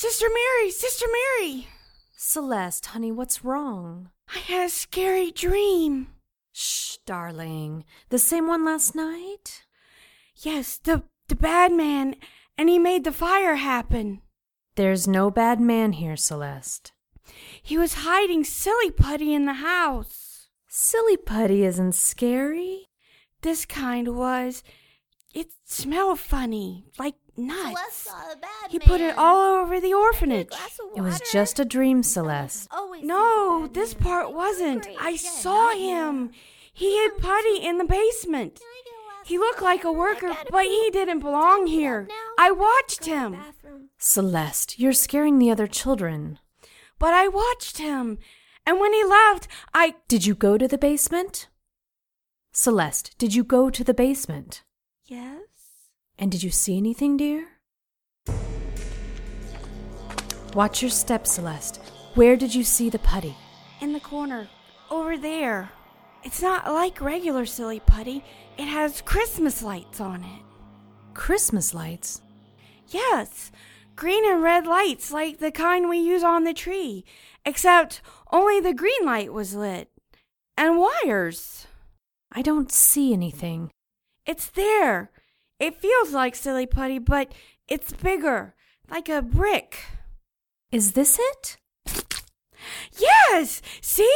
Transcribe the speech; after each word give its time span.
Sister 0.00 0.28
Mary, 0.32 0.70
Sister 0.70 1.04
Mary. 1.12 1.68
Celeste, 2.16 2.86
honey, 2.86 3.12
what's 3.12 3.44
wrong? 3.44 4.08
I 4.34 4.38
had 4.38 4.64
a 4.64 4.70
scary 4.70 5.30
dream. 5.30 6.06
Shh, 6.52 6.96
darling. 7.04 7.84
The 8.08 8.18
same 8.18 8.46
one 8.46 8.64
last 8.64 8.94
night? 8.94 9.66
Yes, 10.36 10.78
the 10.78 11.02
the 11.28 11.34
bad 11.34 11.72
man, 11.72 12.16
and 12.56 12.70
he 12.70 12.78
made 12.78 13.04
the 13.04 13.12
fire 13.12 13.56
happen. 13.56 14.22
There's 14.74 15.06
no 15.06 15.30
bad 15.30 15.60
man 15.60 15.92
here, 15.92 16.16
Celeste. 16.16 16.92
He 17.62 17.76
was 17.76 18.06
hiding 18.08 18.44
silly 18.44 18.90
putty 18.90 19.34
in 19.34 19.44
the 19.44 19.60
house. 19.60 20.48
Silly 20.66 21.18
putty 21.18 21.62
isn't 21.62 21.94
scary. 21.94 22.88
This 23.42 23.66
kind 23.66 24.16
was. 24.16 24.62
It 25.34 25.48
smelled 25.66 26.20
funny, 26.20 26.86
like 26.98 27.16
nuts. 27.36 27.62
Celeste 27.62 27.92
saw 28.04 28.28
the 28.30 28.36
bad 28.36 28.70
He 28.70 28.78
put 28.78 29.00
it 29.00 29.16
all 29.18 29.60
over 29.62 29.80
the 29.80 29.94
orphanage. 29.94 30.48
It 30.96 31.00
was 31.00 31.20
just 31.32 31.58
a 31.58 31.64
dream, 31.64 32.02
Celeste. 32.02 32.68
No, 33.02 33.62
sees 33.62 33.62
the 33.62 33.66
bad 33.68 33.74
this 33.74 33.94
man. 33.94 34.02
part 34.02 34.32
wasn't. 34.34 34.86
I 35.00 35.10
Yeah, 35.10 35.16
saw 35.16 35.66
not 35.66 35.78
you. 35.80 35.88
him. 35.88 36.30
He 36.72 36.96
hid 37.02 37.18
putty 37.18 37.56
in 37.64 37.78
the 37.78 37.84
basement. 37.84 38.56
Can 38.56 38.66
I 38.66 38.82
get 38.84 38.92
a 38.92 39.04
glass 39.04 39.28
He 39.28 39.38
looked 39.38 39.62
like 39.62 39.84
a 39.84 39.92
worker, 39.92 40.36
but 40.50 40.64
he 40.64 40.90
didn't 40.92 41.20
belong 41.20 41.66
here. 41.66 42.08
I 42.38 42.50
watched 42.50 43.00
Go 43.00 43.04
to 43.04 43.10
the 43.10 43.16
him. 43.16 43.88
Celeste, 43.98 44.78
you're 44.78 44.92
scaring 44.92 45.38
the 45.38 45.50
other 45.50 45.66
children. 45.66 46.38
But 46.98 47.12
I 47.14 47.28
watched 47.28 47.78
him. 47.78 48.18
And 48.66 48.78
when 48.78 48.92
he 48.92 49.02
left, 49.04 49.48
I. 49.74 49.94
Did 50.08 50.26
you 50.26 50.34
go 50.34 50.56
to 50.58 50.68
the 50.68 50.78
basement? 50.78 51.48
Celeste, 52.52 53.16
did 53.18 53.34
you 53.34 53.44
go 53.44 53.70
to 53.70 53.84
the 53.84 53.94
basement? 53.94 54.62
Yes? 55.06 55.40
And 56.20 56.30
did 56.30 56.42
you 56.42 56.50
see 56.50 56.76
anything, 56.76 57.16
dear? 57.16 57.48
Watch 60.54 60.82
your 60.82 60.90
step, 60.90 61.26
Celeste. 61.26 61.80
Where 62.14 62.36
did 62.36 62.54
you 62.54 62.62
see 62.62 62.90
the 62.90 62.98
putty? 62.98 63.34
In 63.80 63.94
the 63.94 64.00
corner. 64.00 64.48
Over 64.90 65.16
there. 65.16 65.70
It's 66.22 66.42
not 66.42 66.70
like 66.70 67.00
regular 67.00 67.46
silly 67.46 67.80
putty, 67.80 68.22
it 68.58 68.66
has 68.66 69.00
Christmas 69.00 69.62
lights 69.62 70.00
on 70.00 70.22
it. 70.22 70.42
Christmas 71.14 71.72
lights. 71.72 72.20
Yes, 72.88 73.50
green 73.96 74.30
and 74.30 74.42
red 74.42 74.66
lights 74.66 75.10
like 75.10 75.38
the 75.38 75.50
kind 75.50 75.88
we 75.88 75.98
use 75.98 76.22
on 76.22 76.44
the 76.44 76.52
tree, 76.52 77.06
except 77.46 78.02
only 78.30 78.60
the 78.60 78.74
green 78.74 79.04
light 79.04 79.32
was 79.32 79.54
lit. 79.54 79.90
And 80.58 80.76
wires. 80.76 81.66
I 82.30 82.42
don't 82.42 82.70
see 82.70 83.14
anything. 83.14 83.70
It's 84.26 84.50
there. 84.50 85.10
It 85.60 85.76
feels 85.76 86.12
like 86.12 86.34
silly 86.34 86.66
putty, 86.66 86.98
but 86.98 87.32
it's 87.68 87.92
bigger, 87.92 88.54
like 88.90 89.10
a 89.10 89.20
brick. 89.20 89.84
Is 90.72 90.92
this 90.92 91.18
it? 91.20 91.58
Yes! 92.98 93.60
See? 93.82 94.14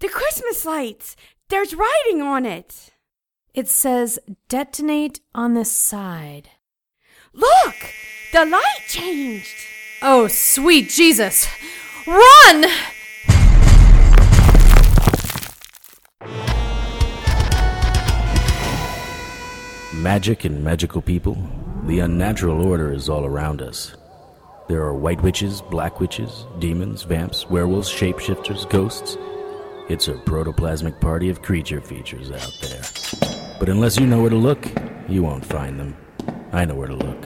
The 0.00 0.08
Christmas 0.08 0.64
lights. 0.64 1.14
There's 1.48 1.74
writing 1.74 2.22
on 2.22 2.46
it. 2.46 2.90
It 3.54 3.68
says 3.68 4.18
detonate 4.48 5.20
on 5.34 5.54
the 5.54 5.64
side. 5.64 6.50
Look! 7.32 7.74
The 8.32 8.46
light 8.46 8.84
changed. 8.88 9.54
Oh, 10.02 10.28
sweet 10.28 10.88
Jesus! 10.88 11.46
Run! 12.06 12.66
Magic 20.06 20.44
and 20.44 20.62
magical 20.62 21.02
people, 21.02 21.36
the 21.82 21.98
unnatural 21.98 22.64
order 22.64 22.92
is 22.92 23.08
all 23.08 23.24
around 23.24 23.60
us. 23.60 23.96
There 24.68 24.80
are 24.82 24.94
white 24.94 25.20
witches, 25.20 25.60
black 25.62 25.98
witches, 25.98 26.46
demons, 26.60 27.02
vamps, 27.02 27.50
werewolves, 27.50 27.90
shapeshifters, 27.90 28.70
ghosts. 28.70 29.18
It's 29.88 30.06
a 30.06 30.12
protoplasmic 30.12 31.00
party 31.00 31.28
of 31.28 31.42
creature 31.42 31.80
features 31.80 32.30
out 32.30 32.56
there. 32.62 32.82
But 33.58 33.68
unless 33.68 33.98
you 33.98 34.06
know 34.06 34.20
where 34.20 34.30
to 34.30 34.36
look, 34.36 34.64
you 35.08 35.24
won't 35.24 35.44
find 35.44 35.76
them. 35.76 35.96
I 36.52 36.64
know 36.66 36.76
where 36.76 36.86
to 36.86 36.94
look. 36.94 37.24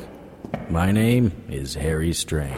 My 0.70 0.90
name 0.90 1.32
is 1.50 1.74
Harry 1.74 2.14
Strange. 2.14 2.56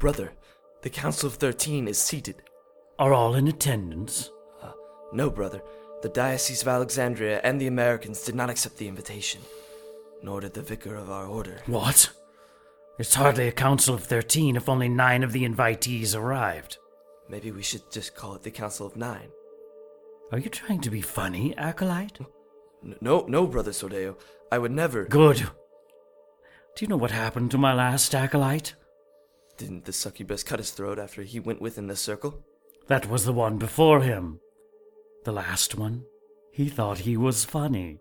Brother, 0.00 0.32
the 0.82 0.90
Council 0.90 1.28
of 1.28 1.34
Thirteen 1.34 1.86
is 1.86 1.96
seated. 1.96 2.42
Are 2.98 3.12
all 3.12 3.34
in 3.34 3.48
attendance? 3.48 4.30
Uh, 4.62 4.72
no, 5.12 5.28
brother. 5.30 5.62
The 6.02 6.08
Diocese 6.08 6.62
of 6.62 6.68
Alexandria 6.68 7.40
and 7.42 7.60
the 7.60 7.66
Americans 7.66 8.22
did 8.22 8.34
not 8.34 8.50
accept 8.50 8.76
the 8.76 8.88
invitation, 8.88 9.40
nor 10.22 10.40
did 10.40 10.54
the 10.54 10.62
vicar 10.62 10.94
of 10.94 11.10
our 11.10 11.26
order. 11.26 11.60
What? 11.66 12.10
It's 12.98 13.14
hardly 13.14 13.48
a 13.48 13.52
council 13.52 13.94
of 13.94 14.04
thirteen 14.04 14.54
if 14.54 14.68
only 14.68 14.88
nine 14.88 15.24
of 15.24 15.32
the 15.32 15.44
invitees 15.44 16.14
arrived. 16.16 16.78
Maybe 17.28 17.50
we 17.50 17.62
should 17.62 17.90
just 17.90 18.14
call 18.14 18.34
it 18.34 18.42
the 18.42 18.50
Council 18.50 18.86
of 18.86 18.96
Nine. 18.96 19.30
Are 20.30 20.38
you 20.38 20.50
trying 20.50 20.80
to 20.82 20.90
be 20.90 21.00
funny, 21.00 21.56
Acolyte? 21.56 22.20
No, 23.00 23.24
no, 23.26 23.46
brother 23.46 23.72
Sordeo. 23.72 24.16
I 24.52 24.58
would 24.58 24.72
never. 24.72 25.06
Good. 25.06 25.38
Do 25.38 26.84
you 26.84 26.86
know 26.86 26.96
what 26.96 27.10
happened 27.10 27.50
to 27.52 27.58
my 27.58 27.72
last 27.72 28.14
Acolyte? 28.14 28.74
Didn't 29.56 29.86
the 29.86 29.92
succubus 29.92 30.42
cut 30.42 30.58
his 30.58 30.70
throat 30.70 30.98
after 30.98 31.22
he 31.22 31.40
went 31.40 31.62
within 31.62 31.86
the 31.86 31.96
circle? 31.96 32.44
That 32.86 33.08
was 33.08 33.24
the 33.24 33.32
one 33.32 33.58
before 33.58 34.02
him. 34.02 34.40
The 35.24 35.32
last 35.32 35.74
one. 35.74 36.04
He 36.52 36.68
thought 36.68 36.98
he 36.98 37.16
was 37.16 37.44
funny. 37.44 37.98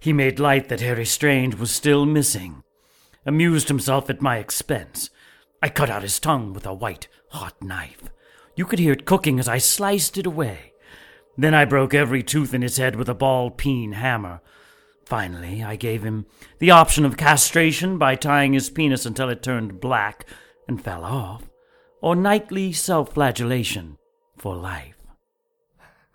He 0.00 0.12
made 0.12 0.40
light 0.40 0.68
that 0.68 0.80
Harry 0.80 1.04
Strange 1.04 1.54
was 1.54 1.70
still 1.70 2.04
missing, 2.04 2.62
amused 3.24 3.68
himself 3.68 4.10
at 4.10 4.20
my 4.20 4.38
expense. 4.38 5.10
I 5.62 5.68
cut 5.68 5.90
out 5.90 6.02
his 6.02 6.18
tongue 6.18 6.52
with 6.52 6.66
a 6.66 6.74
white, 6.74 7.08
hot 7.28 7.62
knife. 7.62 8.10
You 8.56 8.64
could 8.64 8.78
hear 8.78 8.92
it 8.92 9.06
cooking 9.06 9.38
as 9.38 9.48
I 9.48 9.58
sliced 9.58 10.18
it 10.18 10.26
away. 10.26 10.72
Then 11.36 11.54
I 11.54 11.64
broke 11.64 11.94
every 11.94 12.22
tooth 12.22 12.54
in 12.54 12.62
his 12.62 12.76
head 12.76 12.96
with 12.96 13.08
a 13.08 13.14
ball 13.14 13.50
peen 13.50 13.92
hammer. 13.92 14.40
Finally, 15.04 15.62
I 15.62 15.76
gave 15.76 16.02
him 16.02 16.26
the 16.58 16.70
option 16.70 17.04
of 17.04 17.16
castration 17.16 17.98
by 17.98 18.14
tying 18.14 18.52
his 18.52 18.70
penis 18.70 19.04
until 19.04 19.28
it 19.28 19.42
turned 19.42 19.80
black 19.80 20.26
and 20.68 20.82
fell 20.82 21.04
off, 21.04 21.50
or 22.04 22.14
nightly 22.14 22.70
self 22.70 23.14
flagellation 23.14 23.96
for 24.36 24.54
life. 24.54 24.94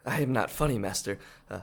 I 0.06 0.22
am 0.22 0.32
not 0.32 0.52
funny, 0.52 0.78
Master. 0.78 1.18
Uh, 1.50 1.62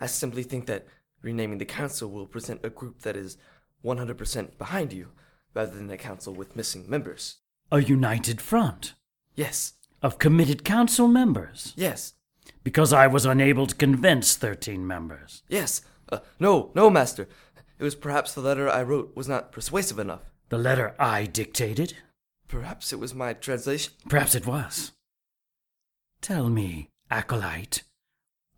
I 0.00 0.06
simply 0.06 0.42
think 0.42 0.66
that 0.66 0.86
renaming 1.22 1.58
the 1.58 1.64
council 1.64 2.10
will 2.10 2.26
present 2.26 2.60
a 2.64 2.70
group 2.70 3.02
that 3.02 3.16
is 3.16 3.36
100% 3.84 4.58
behind 4.58 4.92
you, 4.92 5.08
rather 5.54 5.76
than 5.76 5.88
a 5.90 5.96
council 5.96 6.34
with 6.34 6.56
missing 6.56 6.90
members. 6.90 7.36
A 7.70 7.80
united 7.80 8.40
front 8.40 8.94
Yes, 9.36 9.74
of 10.02 10.18
committed 10.18 10.64
council 10.64 11.06
members, 11.06 11.72
yes, 11.76 12.14
because 12.64 12.92
I 12.92 13.06
was 13.06 13.24
unable 13.24 13.68
to 13.68 13.74
convince 13.76 14.34
13 14.34 14.84
members. 14.84 15.42
yes. 15.48 15.82
Uh, 16.10 16.18
no, 16.40 16.70
no, 16.74 16.88
Master. 16.90 17.28
It 17.78 17.84
was 17.84 17.94
perhaps 17.94 18.32
the 18.32 18.40
letter 18.40 18.68
I 18.68 18.82
wrote 18.82 19.14
was 19.14 19.28
not 19.28 19.52
persuasive 19.52 19.98
enough. 20.00 20.22
The 20.48 20.56
letter 20.58 20.94
I 20.98 21.26
dictated? 21.26 21.94
Perhaps 22.48 22.92
it 22.92 22.98
was 22.98 23.14
my 23.14 23.34
translation. 23.34 23.92
Perhaps 24.08 24.34
it 24.34 24.46
was. 24.46 24.92
Tell 26.20 26.48
me, 26.48 26.88
Acolyte, 27.10 27.82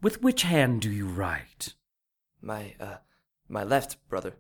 with 0.01 0.23
which 0.23 0.43
hand 0.43 0.81
do 0.81 0.91
you 0.91 1.07
write? 1.07 1.75
My, 2.41 2.75
uh, 2.81 2.99
my 3.49 3.65
left, 3.65 3.97
brother. 4.09 4.35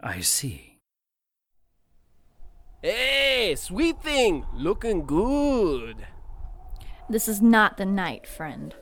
I 0.00 0.20
see. 0.20 0.80
Hey, 2.82 3.54
sweet 3.56 4.02
thing, 4.02 4.44
looking 4.54 5.06
good. 5.06 6.06
This 7.08 7.26
is 7.26 7.40
not 7.40 7.78
the 7.78 7.86
night, 7.86 8.26
friend. 8.26 8.74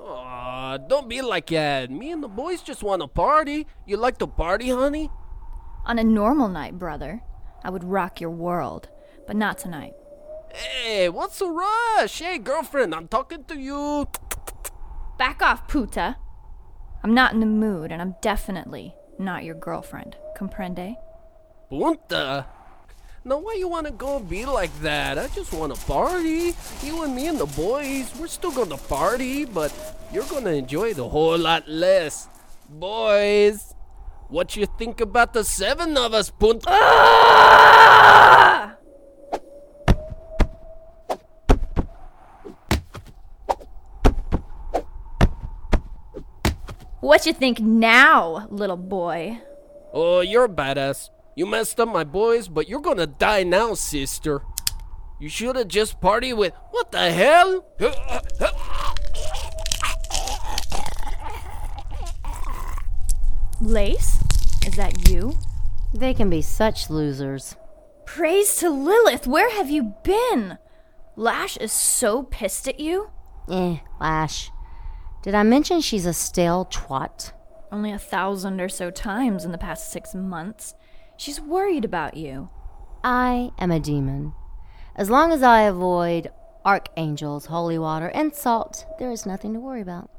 Aw, 0.00 0.76
don't 0.78 1.08
be 1.08 1.22
like 1.22 1.46
that. 1.46 1.90
Me 1.90 2.10
and 2.10 2.22
the 2.22 2.28
boys 2.28 2.60
just 2.60 2.82
want 2.82 3.00
to 3.00 3.08
party. 3.08 3.66
You 3.86 3.96
like 3.96 4.18
to 4.18 4.26
party, 4.26 4.70
honey? 4.70 5.10
On 5.86 5.98
a 5.98 6.04
normal 6.04 6.48
night, 6.48 6.78
brother, 6.78 7.22
I 7.64 7.70
would 7.70 7.82
rock 7.82 8.20
your 8.20 8.30
world, 8.30 8.90
but 9.26 9.36
not 9.36 9.58
tonight. 9.58 9.94
Hey, 10.52 11.08
what's 11.08 11.38
the 11.38 11.48
rush? 11.48 12.20
Hey, 12.20 12.38
girlfriend, 12.38 12.94
I'm 12.94 13.08
talking 13.08 13.44
to 13.44 13.58
you. 13.58 14.06
Back 15.18 15.42
off, 15.42 15.66
puta. 15.66 16.16
I'm 17.02 17.14
not 17.14 17.32
in 17.32 17.40
the 17.40 17.46
mood, 17.46 17.90
and 17.90 18.00
I'm 18.00 18.16
definitely 18.20 18.94
not 19.18 19.44
your 19.44 19.54
girlfriend. 19.54 20.16
Comprende? 20.38 20.96
Punta. 21.70 22.46
Now, 23.24 23.38
why 23.38 23.54
you 23.54 23.68
wanna 23.68 23.90
go 23.90 24.20
be 24.20 24.44
like 24.44 24.78
that? 24.82 25.18
I 25.18 25.28
just 25.28 25.52
wanna 25.52 25.76
party. 25.76 26.54
You 26.82 27.02
and 27.02 27.16
me 27.16 27.26
and 27.26 27.38
the 27.38 27.46
boys, 27.46 28.14
we're 28.20 28.26
still 28.26 28.52
gonna 28.52 28.76
party, 28.76 29.46
but 29.46 29.72
you're 30.12 30.24
gonna 30.24 30.50
enjoy 30.50 30.90
it 30.90 30.98
a 30.98 31.04
whole 31.04 31.38
lot 31.38 31.66
less. 31.66 32.28
Boys, 32.68 33.73
what 34.28 34.56
you 34.56 34.66
think 34.78 35.00
about 35.00 35.32
the 35.32 35.44
seven 35.44 35.96
of 35.96 36.14
us, 36.14 36.30
Punta? 36.30 36.68
Ah! 36.70 38.76
What 47.00 47.26
you 47.26 47.34
think 47.34 47.60
now, 47.60 48.48
little 48.50 48.78
boy? 48.78 49.38
Oh, 49.92 50.20
you're 50.20 50.46
a 50.46 50.48
badass. 50.48 51.10
You 51.36 51.44
messed 51.44 51.78
up 51.78 51.88
my 51.88 52.02
boys, 52.02 52.48
but 52.48 52.66
you're 52.66 52.80
gonna 52.80 53.06
die 53.06 53.42
now, 53.42 53.74
sister. 53.74 54.40
You 55.20 55.28
should 55.28 55.56
have 55.56 55.68
just 55.68 56.00
partied 56.00 56.36
with. 56.36 56.54
What 56.70 56.92
the 56.92 57.12
hell? 57.12 57.66
Lace? 63.64 64.18
Is 64.66 64.74
that 64.76 65.08
you? 65.08 65.38
They 65.94 66.12
can 66.12 66.28
be 66.28 66.42
such 66.42 66.90
losers. 66.90 67.56
Praise 68.04 68.56
to 68.56 68.68
Lilith, 68.68 69.26
where 69.26 69.50
have 69.50 69.70
you 69.70 69.94
been? 70.04 70.58
Lash 71.16 71.56
is 71.56 71.72
so 71.72 72.24
pissed 72.24 72.68
at 72.68 72.78
you. 72.78 73.10
Eh, 73.50 73.78
Lash. 73.98 74.50
Did 75.22 75.34
I 75.34 75.44
mention 75.44 75.80
she's 75.80 76.04
a 76.04 76.12
stale 76.12 76.66
twat? 76.66 77.32
Only 77.72 77.90
a 77.90 77.98
thousand 77.98 78.60
or 78.60 78.68
so 78.68 78.90
times 78.90 79.46
in 79.46 79.52
the 79.52 79.58
past 79.58 79.90
six 79.90 80.14
months. 80.14 80.74
She's 81.16 81.40
worried 81.40 81.86
about 81.86 82.18
you. 82.18 82.50
I 83.02 83.50
am 83.58 83.70
a 83.70 83.80
demon. 83.80 84.34
As 84.94 85.08
long 85.08 85.32
as 85.32 85.42
I 85.42 85.62
avoid 85.62 86.30
archangels, 86.66 87.46
holy 87.46 87.78
water, 87.78 88.08
and 88.08 88.34
salt, 88.34 88.84
there 88.98 89.10
is 89.10 89.24
nothing 89.24 89.54
to 89.54 89.60
worry 89.60 89.80
about. 89.80 90.10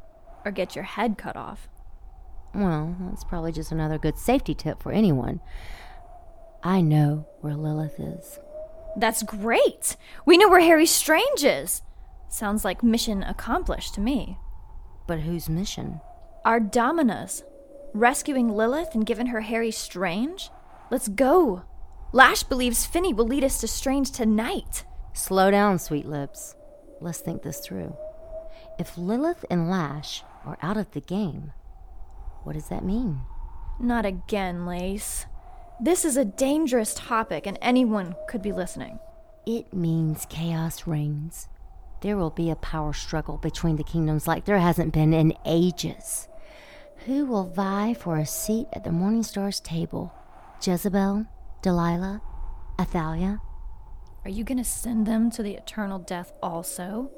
Or 0.44 0.52
get 0.52 0.76
your 0.76 0.84
head 0.84 1.18
cut 1.18 1.36
off. 1.38 1.70
Well, 2.56 2.96
that's 3.02 3.26
probably 3.26 3.52
just 3.52 3.74
another 3.74 3.98
good 3.98 4.18
safety 4.18 4.56
tip 4.56 4.82
for 4.82 4.94
anyone. 4.94 5.42
I 6.64 6.80
know 6.80 7.28
where 7.42 7.56
Lilith 7.56 8.00
is. 8.00 8.40
That's 8.96 9.24
great! 9.24 9.98
We 10.26 10.38
know 10.38 10.48
where 10.48 10.62
Harry 10.62 10.86
Strange 10.86 11.44
is! 11.44 11.82
Sounds 12.30 12.64
like 12.64 12.82
mission 12.82 13.24
accomplished 13.24 13.94
to 13.96 14.02
me. 14.02 14.38
But 15.06 15.20
whose 15.20 15.50
mission? 15.50 16.00
Our 16.46 16.62
Domina's. 16.62 17.44
Rescuing 17.94 18.50
Lilith 18.50 18.96
and 18.96 19.06
giving 19.06 19.28
her 19.28 19.42
Harry 19.42 19.72
Strange? 19.72 20.50
Let's 20.90 21.10
go! 21.10 21.64
Lash 22.14 22.44
believes 22.44 22.86
Finney 22.86 23.14
will 23.14 23.28
lead 23.28 23.44
us 23.44 23.60
to 23.60 23.68
Strange 23.68 24.12
tonight. 24.12 24.86
Slow 25.14 25.52
down, 25.52 25.78
sweet 25.78 26.06
lips. 26.06 26.56
Let's 27.02 27.20
think 27.20 27.44
this 27.44 27.60
through. 27.60 27.96
If 28.80 28.98
Lilith 28.98 29.44
and 29.50 29.70
Lash 29.70 30.24
are 30.46 30.58
out 30.62 30.78
of 30.78 30.92
the 30.92 31.02
game, 31.02 31.52
what 32.46 32.54
does 32.54 32.70
that 32.70 32.86
mean? 32.86 33.22
Not 33.80 34.06
again, 34.06 34.66
Lace. 34.66 35.26
This 35.82 36.06
is 36.06 36.16
a 36.16 36.24
dangerous 36.24 36.94
topic, 36.94 37.46
and 37.46 37.58
anyone 37.62 38.16
could 38.30 38.42
be 38.42 38.54
listening. 38.54 39.00
It 39.46 39.74
means 39.74 40.26
chaos 40.30 40.88
reigns. 40.88 41.50
There 42.02 42.16
will 42.16 42.30
be 42.30 42.50
a 42.50 42.56
power 42.56 42.94
struggle 42.94 43.38
between 43.38 43.76
the 43.76 43.84
kingdoms 43.84 44.28
like 44.28 44.46
there 44.46 44.60
hasn't 44.60 44.94
been 44.94 45.14
in 45.14 45.34
ages. 45.46 46.28
Who 47.06 47.26
will 47.26 47.46
vie 47.46 47.94
for 47.94 48.18
a 48.18 48.26
seat 48.26 48.68
at 48.74 48.84
the 48.84 48.90
Morningstar's 48.90 49.60
table? 49.60 50.14
Jezebel? 50.64 51.26
Delilah? 51.62 52.22
Athalia? 52.80 53.42
Are 54.24 54.30
you 54.30 54.44
gonna 54.44 54.64
send 54.64 55.06
them 55.06 55.30
to 55.32 55.44
the 55.44 55.56
eternal 55.56 56.00
death 56.00 56.32
also? 56.42 57.12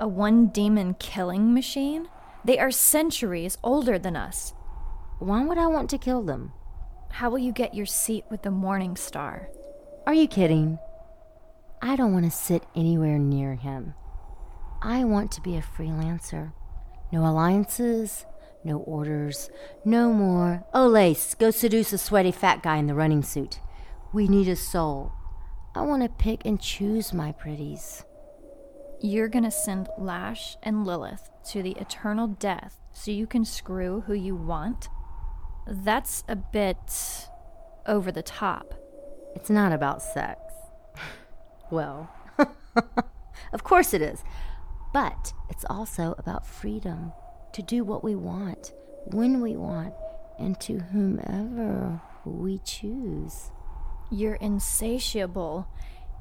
A 0.00 0.08
one 0.08 0.46
demon 0.46 0.94
killing 0.94 1.52
machine? 1.52 2.08
They 2.44 2.58
are 2.58 2.70
centuries 2.70 3.58
older 3.62 3.98
than 3.98 4.16
us. 4.16 4.54
Why 5.20 5.44
would 5.44 5.58
I 5.58 5.66
want 5.66 5.90
to 5.90 5.98
kill 5.98 6.22
them? 6.22 6.52
How 7.10 7.28
will 7.28 7.38
you 7.38 7.52
get 7.52 7.74
your 7.74 7.84
seat 7.84 8.24
with 8.30 8.40
the 8.40 8.50
Morning 8.50 8.96
Star? 8.96 9.50
Are 10.06 10.14
you 10.14 10.26
kidding? 10.26 10.78
I 11.82 11.94
don't 11.94 12.14
want 12.14 12.24
to 12.24 12.30
sit 12.30 12.64
anywhere 12.74 13.18
near 13.18 13.54
him. 13.54 13.92
I 14.80 15.04
want 15.04 15.30
to 15.32 15.42
be 15.42 15.58
a 15.58 15.62
freelancer. 15.62 16.54
No 17.12 17.26
alliances, 17.26 18.24
no 18.64 18.78
orders, 18.78 19.50
no 19.84 20.10
more. 20.10 20.64
Oh, 20.72 20.86
Lace, 20.86 21.34
go 21.34 21.50
seduce 21.50 21.92
a 21.92 21.98
sweaty 21.98 22.32
fat 22.32 22.62
guy 22.62 22.78
in 22.78 22.86
the 22.86 22.94
running 22.94 23.22
suit. 23.22 23.60
We 24.14 24.26
need 24.26 24.48
a 24.48 24.56
soul. 24.56 25.12
I 25.74 25.82
want 25.82 26.02
to 26.02 26.08
pick 26.08 26.46
and 26.46 26.58
choose 26.58 27.12
my 27.12 27.32
pretties. 27.32 28.04
You're 29.02 29.28
gonna 29.28 29.50
send 29.50 29.90
Lash 29.98 30.56
and 30.62 30.86
Lilith 30.86 31.28
to 31.50 31.62
the 31.62 31.72
eternal 31.72 32.26
death 32.26 32.80
so 32.94 33.10
you 33.10 33.26
can 33.26 33.44
screw 33.44 34.00
who 34.06 34.14
you 34.14 34.34
want? 34.34 34.88
That's 35.66 36.24
a 36.28 36.36
bit 36.36 37.28
over 37.86 38.10
the 38.10 38.22
top. 38.22 38.74
It's 39.34 39.50
not 39.50 39.72
about 39.72 40.02
sex. 40.02 40.40
well, 41.70 42.10
of 43.52 43.64
course 43.64 43.94
it 43.94 44.02
is. 44.02 44.22
But 44.92 45.32
it's 45.48 45.64
also 45.70 46.14
about 46.18 46.46
freedom 46.46 47.12
to 47.52 47.62
do 47.62 47.84
what 47.84 48.02
we 48.02 48.14
want, 48.14 48.72
when 49.06 49.40
we 49.40 49.56
want, 49.56 49.94
and 50.38 50.58
to 50.60 50.78
whomever 50.78 52.00
we 52.24 52.58
choose. 52.58 53.50
You're 54.10 54.34
insatiable. 54.36 55.68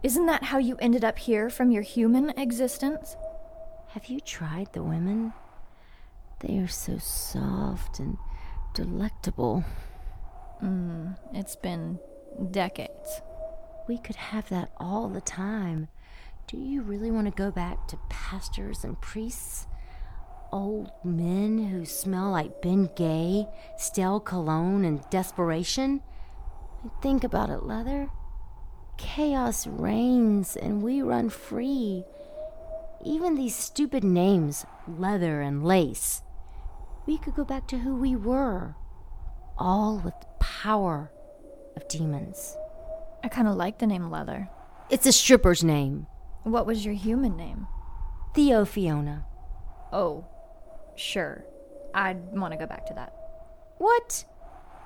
Isn't 0.04 0.28
that 0.28 0.44
how 0.44 0.60
you 0.60 0.78
ended 0.78 1.04
up 1.04 1.18
here 1.18 1.50
from 1.50 1.72
your 1.72 1.82
human 1.82 2.30
existence? 2.32 3.16
Have 3.90 4.06
you 4.06 4.20
tried 4.20 4.72
the 4.74 4.84
women? 4.84 5.34
They 6.42 6.58
are 6.60 6.68
so 6.68 6.98
soft 7.00 8.00
and 8.00 8.18
delectable. 8.80 9.66
Mm, 10.64 11.18
it's 11.34 11.58
been 11.58 12.00
decades. 12.52 13.22
We 13.90 13.98
could 13.98 14.16
have 14.16 14.48
that 14.50 14.72
all 14.78 15.10
the 15.10 15.20
time. 15.20 15.90
Do 16.48 16.58
you 16.58 16.82
really 16.82 17.12
want 17.12 17.28
to 17.28 17.44
go 17.44 17.52
back 17.52 17.90
to 17.90 18.00
pastors 18.10 18.86
and 18.86 19.00
priests? 19.02 19.68
Old 20.54 20.92
men 21.04 21.68
who 21.68 21.86
smell 21.86 22.32
like 22.32 22.62
Ben 22.62 22.90
Gay, 22.96 23.48
stale 23.78 24.22
cologne, 24.22 24.86
and 24.86 25.04
desperation? 25.10 26.02
Think 27.02 27.26
about 27.26 27.50
it, 27.50 27.64
Leather. 27.64 28.10
Chaos 28.98 29.68
reigns 29.68 30.56
and 30.56 30.82
we 30.82 31.02
run 31.02 31.30
free. 31.30 32.06
Even 33.04 33.36
these 33.36 33.56
stupid 33.56 34.06
names, 34.06 34.66
Leather 34.88 35.42
and 35.42 35.66
Lace, 35.66 36.22
we 37.10 37.18
could 37.18 37.34
go 37.34 37.44
back 37.44 37.68
to 37.68 37.80
who 37.80 37.96
we 37.96 38.16
were, 38.16 38.76
all 39.58 40.00
with 40.06 40.14
the 40.20 40.28
power 40.40 41.12
of 41.76 41.88
demons. 41.88 42.56
I 43.24 43.30
kind 43.30 43.48
of 43.48 43.56
like 43.56 43.80
the 43.80 43.88
name 43.88 44.12
Leather. 44.12 44.48
It's 44.92 45.08
a 45.08 45.12
stripper's 45.12 45.64
name. 45.64 46.06
What 46.44 46.68
was 46.68 46.86
your 46.86 46.94
human 46.94 47.36
name? 47.36 47.66
Theo 48.36 48.64
Fiona. 48.64 49.26
Oh, 49.92 50.24
sure. 50.96 51.46
I'd 51.96 52.32
want 52.32 52.54
to 52.54 52.60
go 52.60 52.68
back 52.68 52.86
to 52.86 52.94
that. 52.94 53.12
What? 53.80 54.26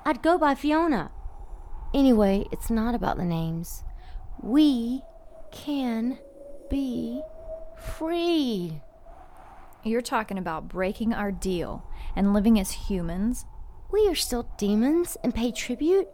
I'd 0.05 0.23
go 0.23 0.37
by 0.37 0.55
Fiona. 0.55 1.11
Anyway, 1.93 2.45
it's 2.53 2.69
not 2.69 2.95
about 2.95 3.17
the 3.17 3.25
names. 3.25 3.83
We 4.41 5.01
can 5.51 6.19
be 6.69 7.21
free. 7.77 8.81
You're 9.85 10.01
talking 10.01 10.37
about 10.37 10.69
breaking 10.69 11.13
our 11.13 11.31
deal 11.31 11.83
and 12.15 12.33
living 12.33 12.57
as 12.57 12.71
humans? 12.71 13.45
We 13.91 14.07
are 14.07 14.15
still 14.15 14.47
demons 14.57 15.17
and 15.23 15.35
pay 15.35 15.51
tribute, 15.51 16.07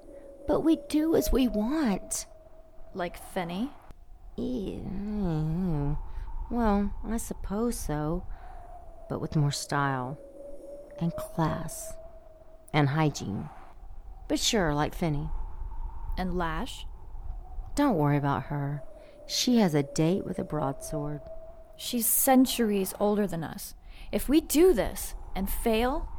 but 0.47 0.61
we 0.61 0.79
do 0.89 1.15
as 1.15 1.31
we 1.31 1.47
want. 1.47 2.25
Like 2.95 3.15
Finney? 3.31 3.69
Ew. 4.37 5.97
Well, 6.49 6.91
I 7.07 7.17
suppose 7.17 7.77
so, 7.77 8.25
but 9.07 9.21
with 9.21 9.35
more 9.35 9.51
style 9.51 10.17
and 10.99 11.15
class 11.15 11.93
and 12.73 12.89
hygiene. 12.89 13.49
But 14.27 14.39
sure, 14.39 14.73
like 14.73 14.95
Finney. 14.95 15.29
And 16.17 16.35
Lash? 16.35 16.87
Don't 17.75 17.97
worry 17.97 18.17
about 18.17 18.45
her. 18.45 18.81
She 19.27 19.57
has 19.57 19.75
a 19.75 19.83
date 19.83 20.25
with 20.25 20.39
a 20.39 20.43
broadsword. 20.43 21.21
She's 21.81 22.05
centuries 22.05 22.93
older 22.99 23.25
than 23.25 23.41
us. 23.41 23.73
If 24.11 24.27
we 24.27 24.41
do 24.41 24.73
this 24.73 25.15
and 25.33 25.49
fail, 25.49 26.09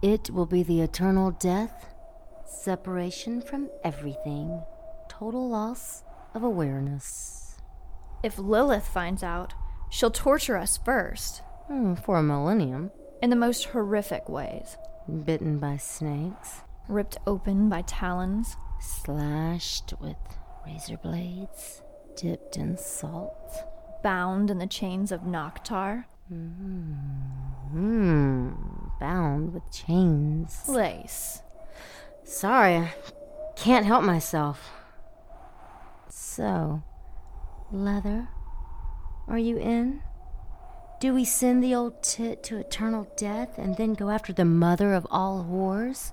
it 0.00 0.30
will 0.30 0.46
be 0.46 0.62
the 0.62 0.80
eternal 0.80 1.32
death, 1.32 1.92
separation 2.46 3.42
from 3.42 3.68
everything, 3.82 4.62
total 5.08 5.48
loss 5.48 6.04
of 6.34 6.44
awareness. 6.44 7.56
If 8.22 8.38
Lilith 8.38 8.86
finds 8.86 9.24
out, 9.24 9.54
she'll 9.90 10.12
torture 10.12 10.56
us 10.56 10.78
first. 10.84 11.42
Mm, 11.68 12.00
for 12.04 12.18
a 12.18 12.22
millennium. 12.22 12.92
In 13.20 13.30
the 13.30 13.34
most 13.34 13.64
horrific 13.64 14.28
ways. 14.28 14.76
Bitten 15.24 15.58
by 15.58 15.78
snakes. 15.78 16.60
Ripped 16.86 17.18
open 17.26 17.68
by 17.68 17.82
talons. 17.82 18.56
Slashed 18.80 19.94
with 20.00 20.16
razor 20.64 20.96
blades. 20.96 21.82
Dipped 22.14 22.56
in 22.56 22.76
salt. 22.78 23.64
Bound 24.02 24.50
in 24.50 24.58
the 24.58 24.66
chains 24.66 25.12
of 25.12 25.22
Noctar. 25.22 26.04
Mm-hmm. 26.32 28.50
Bound 29.00 29.54
with 29.54 29.70
chains. 29.70 30.68
Lace. 30.68 31.42
Sorry, 32.24 32.76
I 32.76 32.92
can't 33.56 33.86
help 33.86 34.04
myself. 34.04 34.70
So, 36.08 36.82
Leather, 37.72 38.28
are 39.26 39.38
you 39.38 39.56
in? 39.56 40.02
Do 41.00 41.14
we 41.14 41.24
send 41.24 41.62
the 41.62 41.74
old 41.74 42.02
tit 42.02 42.42
to 42.44 42.58
eternal 42.58 43.08
death 43.16 43.56
and 43.56 43.76
then 43.76 43.94
go 43.94 44.10
after 44.10 44.32
the 44.32 44.44
mother 44.44 44.94
of 44.94 45.06
all 45.10 45.44
whores? 45.44 46.12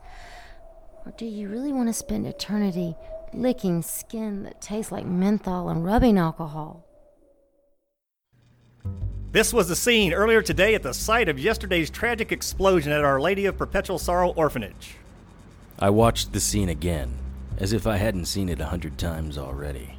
Or 1.06 1.12
do 1.18 1.26
you 1.26 1.50
really 1.50 1.74
want 1.74 1.90
to 1.90 1.94
spend 1.94 2.28
eternity 2.28 2.96
licking 3.34 3.82
skin 3.82 4.44
that 4.44 4.62
tastes 4.62 4.92
like 4.92 5.06
menthol 5.06 5.70
and 5.70 5.84
rubbing 5.84 6.18
alcohol? 6.18 6.85
This 9.36 9.52
was 9.52 9.68
the 9.68 9.76
scene 9.76 10.14
earlier 10.14 10.42
today 10.42 10.76
at 10.76 10.82
the 10.82 10.94
site 10.94 11.28
of 11.28 11.38
yesterday's 11.38 11.90
tragic 11.90 12.32
explosion 12.32 12.94
at 12.94 13.04
Our 13.04 13.20
Lady 13.20 13.48
of 13.48 13.58
Perpetual 13.58 14.00
Sorrow 14.00 14.30
Orphanage. 14.30 14.96
I 15.78 15.90
watched 15.90 16.32
the 16.32 16.40
scene 16.40 16.70
again, 16.70 17.12
as 17.58 17.74
if 17.74 17.86
I 17.86 17.98
hadn't 17.98 18.28
seen 18.28 18.48
it 18.48 18.62
a 18.62 18.68
hundred 18.68 18.98
times 18.98 19.38
already. 19.38 19.98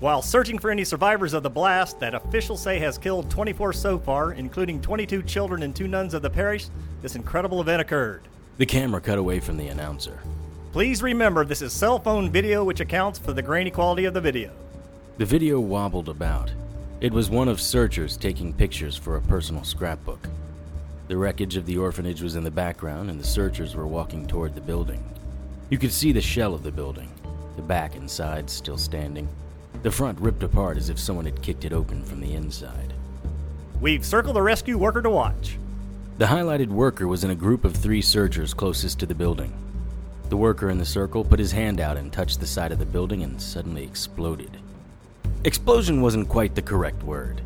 While 0.00 0.22
searching 0.22 0.58
for 0.58 0.72
any 0.72 0.82
survivors 0.82 1.34
of 1.34 1.44
the 1.44 1.50
blast 1.50 2.00
that 2.00 2.16
officials 2.16 2.60
say 2.60 2.80
has 2.80 2.98
killed 2.98 3.30
24 3.30 3.74
so 3.74 3.96
far, 3.96 4.32
including 4.32 4.82
22 4.82 5.22
children 5.22 5.62
and 5.62 5.72
two 5.72 5.86
nuns 5.86 6.12
of 6.12 6.22
the 6.22 6.28
parish, 6.28 6.66
this 7.00 7.14
incredible 7.14 7.60
event 7.60 7.80
occurred. 7.80 8.22
The 8.56 8.66
camera 8.66 9.00
cut 9.00 9.18
away 9.18 9.38
from 9.38 9.56
the 9.56 9.68
announcer. 9.68 10.18
Please 10.72 11.00
remember 11.00 11.44
this 11.44 11.62
is 11.62 11.72
cell 11.72 12.00
phone 12.00 12.28
video, 12.28 12.64
which 12.64 12.80
accounts 12.80 13.20
for 13.20 13.32
the 13.32 13.40
grainy 13.40 13.70
quality 13.70 14.04
of 14.04 14.14
the 14.14 14.20
video. 14.20 14.50
The 15.18 15.26
video 15.26 15.60
wobbled 15.60 16.08
about. 16.08 16.50
It 17.00 17.12
was 17.12 17.30
one 17.30 17.46
of 17.46 17.60
searchers 17.60 18.16
taking 18.16 18.52
pictures 18.52 18.96
for 18.96 19.14
a 19.14 19.22
personal 19.22 19.62
scrapbook. 19.62 20.28
The 21.06 21.16
wreckage 21.16 21.56
of 21.56 21.64
the 21.64 21.78
orphanage 21.78 22.22
was 22.22 22.34
in 22.34 22.42
the 22.42 22.50
background, 22.50 23.08
and 23.08 23.20
the 23.20 23.26
searchers 23.26 23.76
were 23.76 23.86
walking 23.86 24.26
toward 24.26 24.56
the 24.56 24.60
building. 24.60 25.04
You 25.70 25.78
could 25.78 25.92
see 25.92 26.10
the 26.10 26.20
shell 26.20 26.54
of 26.54 26.64
the 26.64 26.72
building, 26.72 27.08
the 27.54 27.62
back 27.62 27.94
and 27.94 28.10
sides 28.10 28.52
still 28.52 28.76
standing, 28.76 29.28
the 29.84 29.92
front 29.92 30.18
ripped 30.18 30.42
apart 30.42 30.76
as 30.76 30.88
if 30.90 30.98
someone 30.98 31.24
had 31.24 31.40
kicked 31.40 31.64
it 31.64 31.72
open 31.72 32.02
from 32.02 32.20
the 32.20 32.34
inside. 32.34 32.92
We've 33.80 34.04
circled 34.04 34.34
the 34.34 34.42
rescue 34.42 34.76
worker 34.76 35.00
to 35.02 35.10
watch. 35.10 35.56
The 36.18 36.26
highlighted 36.26 36.68
worker 36.68 37.06
was 37.06 37.22
in 37.22 37.30
a 37.30 37.36
group 37.36 37.64
of 37.64 37.76
three 37.76 38.02
searchers 38.02 38.52
closest 38.52 38.98
to 38.98 39.06
the 39.06 39.14
building. 39.14 39.52
The 40.30 40.36
worker 40.36 40.68
in 40.68 40.78
the 40.78 40.84
circle 40.84 41.24
put 41.24 41.38
his 41.38 41.52
hand 41.52 41.78
out 41.78 41.96
and 41.96 42.12
touched 42.12 42.40
the 42.40 42.46
side 42.46 42.72
of 42.72 42.80
the 42.80 42.86
building 42.86 43.22
and 43.22 43.40
suddenly 43.40 43.84
exploded. 43.84 44.58
Explosion 45.44 46.00
wasn't 46.00 46.28
quite 46.28 46.54
the 46.54 46.62
correct 46.62 47.02
word. 47.02 47.40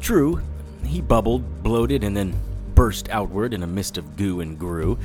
True, 0.00 0.40
he 0.84 1.00
bubbled, 1.00 1.62
bloated, 1.62 2.04
and 2.04 2.16
then 2.16 2.34
burst 2.74 3.08
outward 3.08 3.54
in 3.54 3.62
a 3.62 3.66
mist 3.66 3.98
of 3.98 4.16
goo 4.16 4.40
and 4.40 4.58
grew, 4.58 4.98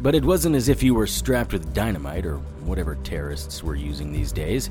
but 0.00 0.14
it 0.14 0.24
wasn't 0.24 0.56
as 0.56 0.68
if 0.68 0.80
he 0.80 0.90
were 0.90 1.06
strapped 1.06 1.52
with 1.52 1.74
dynamite 1.74 2.24
or 2.24 2.36
whatever 2.64 2.96
terrorists 3.02 3.62
were 3.62 3.74
using 3.74 4.12
these 4.12 4.32
days. 4.32 4.70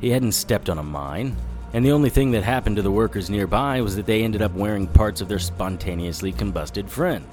He 0.00 0.10
hadn't 0.10 0.32
stepped 0.32 0.70
on 0.70 0.78
a 0.78 0.82
mine, 0.82 1.36
and 1.72 1.84
the 1.84 1.92
only 1.92 2.10
thing 2.10 2.30
that 2.30 2.42
happened 2.42 2.76
to 2.76 2.82
the 2.82 2.90
workers 2.90 3.28
nearby 3.28 3.80
was 3.80 3.96
that 3.96 4.06
they 4.06 4.22
ended 4.22 4.42
up 4.42 4.52
wearing 4.54 4.86
parts 4.86 5.20
of 5.20 5.28
their 5.28 5.38
spontaneously 5.38 6.32
combusted 6.32 6.88
friend. 6.88 7.26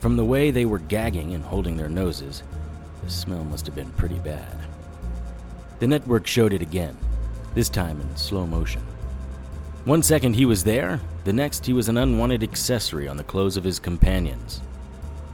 From 0.00 0.16
the 0.16 0.24
way 0.24 0.50
they 0.50 0.66
were 0.66 0.78
gagging 0.78 1.34
and 1.34 1.44
holding 1.44 1.76
their 1.76 1.88
noses, 1.88 2.42
the 3.04 3.10
smell 3.10 3.44
must 3.44 3.66
have 3.66 3.74
been 3.74 3.90
pretty 3.92 4.18
bad. 4.18 4.58
The 5.78 5.86
network 5.86 6.26
showed 6.26 6.52
it 6.52 6.62
again, 6.62 6.96
this 7.56 7.68
time 7.70 7.98
in 8.02 8.16
slow 8.16 8.46
motion. 8.46 8.82
One 9.86 10.02
second 10.02 10.34
he 10.34 10.44
was 10.44 10.62
there, 10.62 11.00
the 11.24 11.32
next 11.32 11.64
he 11.64 11.72
was 11.72 11.88
an 11.88 11.96
unwanted 11.96 12.42
accessory 12.42 13.08
on 13.08 13.16
the 13.16 13.24
clothes 13.24 13.56
of 13.56 13.64
his 13.64 13.78
companions. 13.78 14.60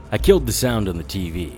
I 0.09 0.17
killed 0.17 0.45
the 0.45 0.53
sound 0.53 0.87
on 0.87 0.97
the 0.97 1.03
TV. 1.03 1.51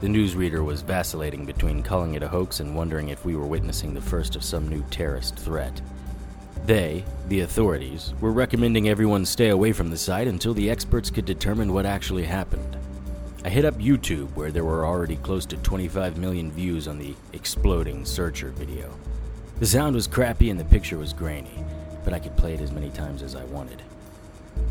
The 0.00 0.08
newsreader 0.08 0.64
was 0.64 0.82
vacillating 0.82 1.46
between 1.46 1.84
calling 1.84 2.14
it 2.14 2.24
a 2.24 2.28
hoax 2.28 2.58
and 2.58 2.74
wondering 2.74 3.10
if 3.10 3.24
we 3.24 3.36
were 3.36 3.46
witnessing 3.46 3.94
the 3.94 4.00
first 4.00 4.34
of 4.34 4.42
some 4.42 4.66
new 4.66 4.82
terrorist 4.90 5.36
threat. 5.36 5.80
They, 6.66 7.04
the 7.28 7.42
authorities, 7.42 8.12
were 8.20 8.32
recommending 8.32 8.88
everyone 8.88 9.24
stay 9.24 9.50
away 9.50 9.72
from 9.72 9.90
the 9.90 9.96
site 9.96 10.26
until 10.26 10.54
the 10.54 10.70
experts 10.70 11.08
could 11.08 11.24
determine 11.24 11.72
what 11.72 11.86
actually 11.86 12.24
happened. 12.24 12.76
I 13.44 13.48
hit 13.48 13.64
up 13.64 13.76
YouTube, 13.76 14.34
where 14.34 14.50
there 14.50 14.64
were 14.64 14.84
already 14.84 15.16
close 15.18 15.46
to 15.46 15.56
25 15.58 16.18
million 16.18 16.50
views 16.50 16.88
on 16.88 16.98
the 16.98 17.14
exploding 17.32 18.04
searcher 18.04 18.50
video. 18.50 18.92
The 19.60 19.66
sound 19.66 19.94
was 19.94 20.06
crappy 20.06 20.48
and 20.48 20.58
the 20.58 20.64
picture 20.64 20.96
was 20.96 21.12
grainy, 21.12 21.62
but 22.02 22.14
I 22.14 22.18
could 22.18 22.34
play 22.34 22.54
it 22.54 22.62
as 22.62 22.72
many 22.72 22.88
times 22.88 23.22
as 23.22 23.36
I 23.36 23.44
wanted. 23.44 23.82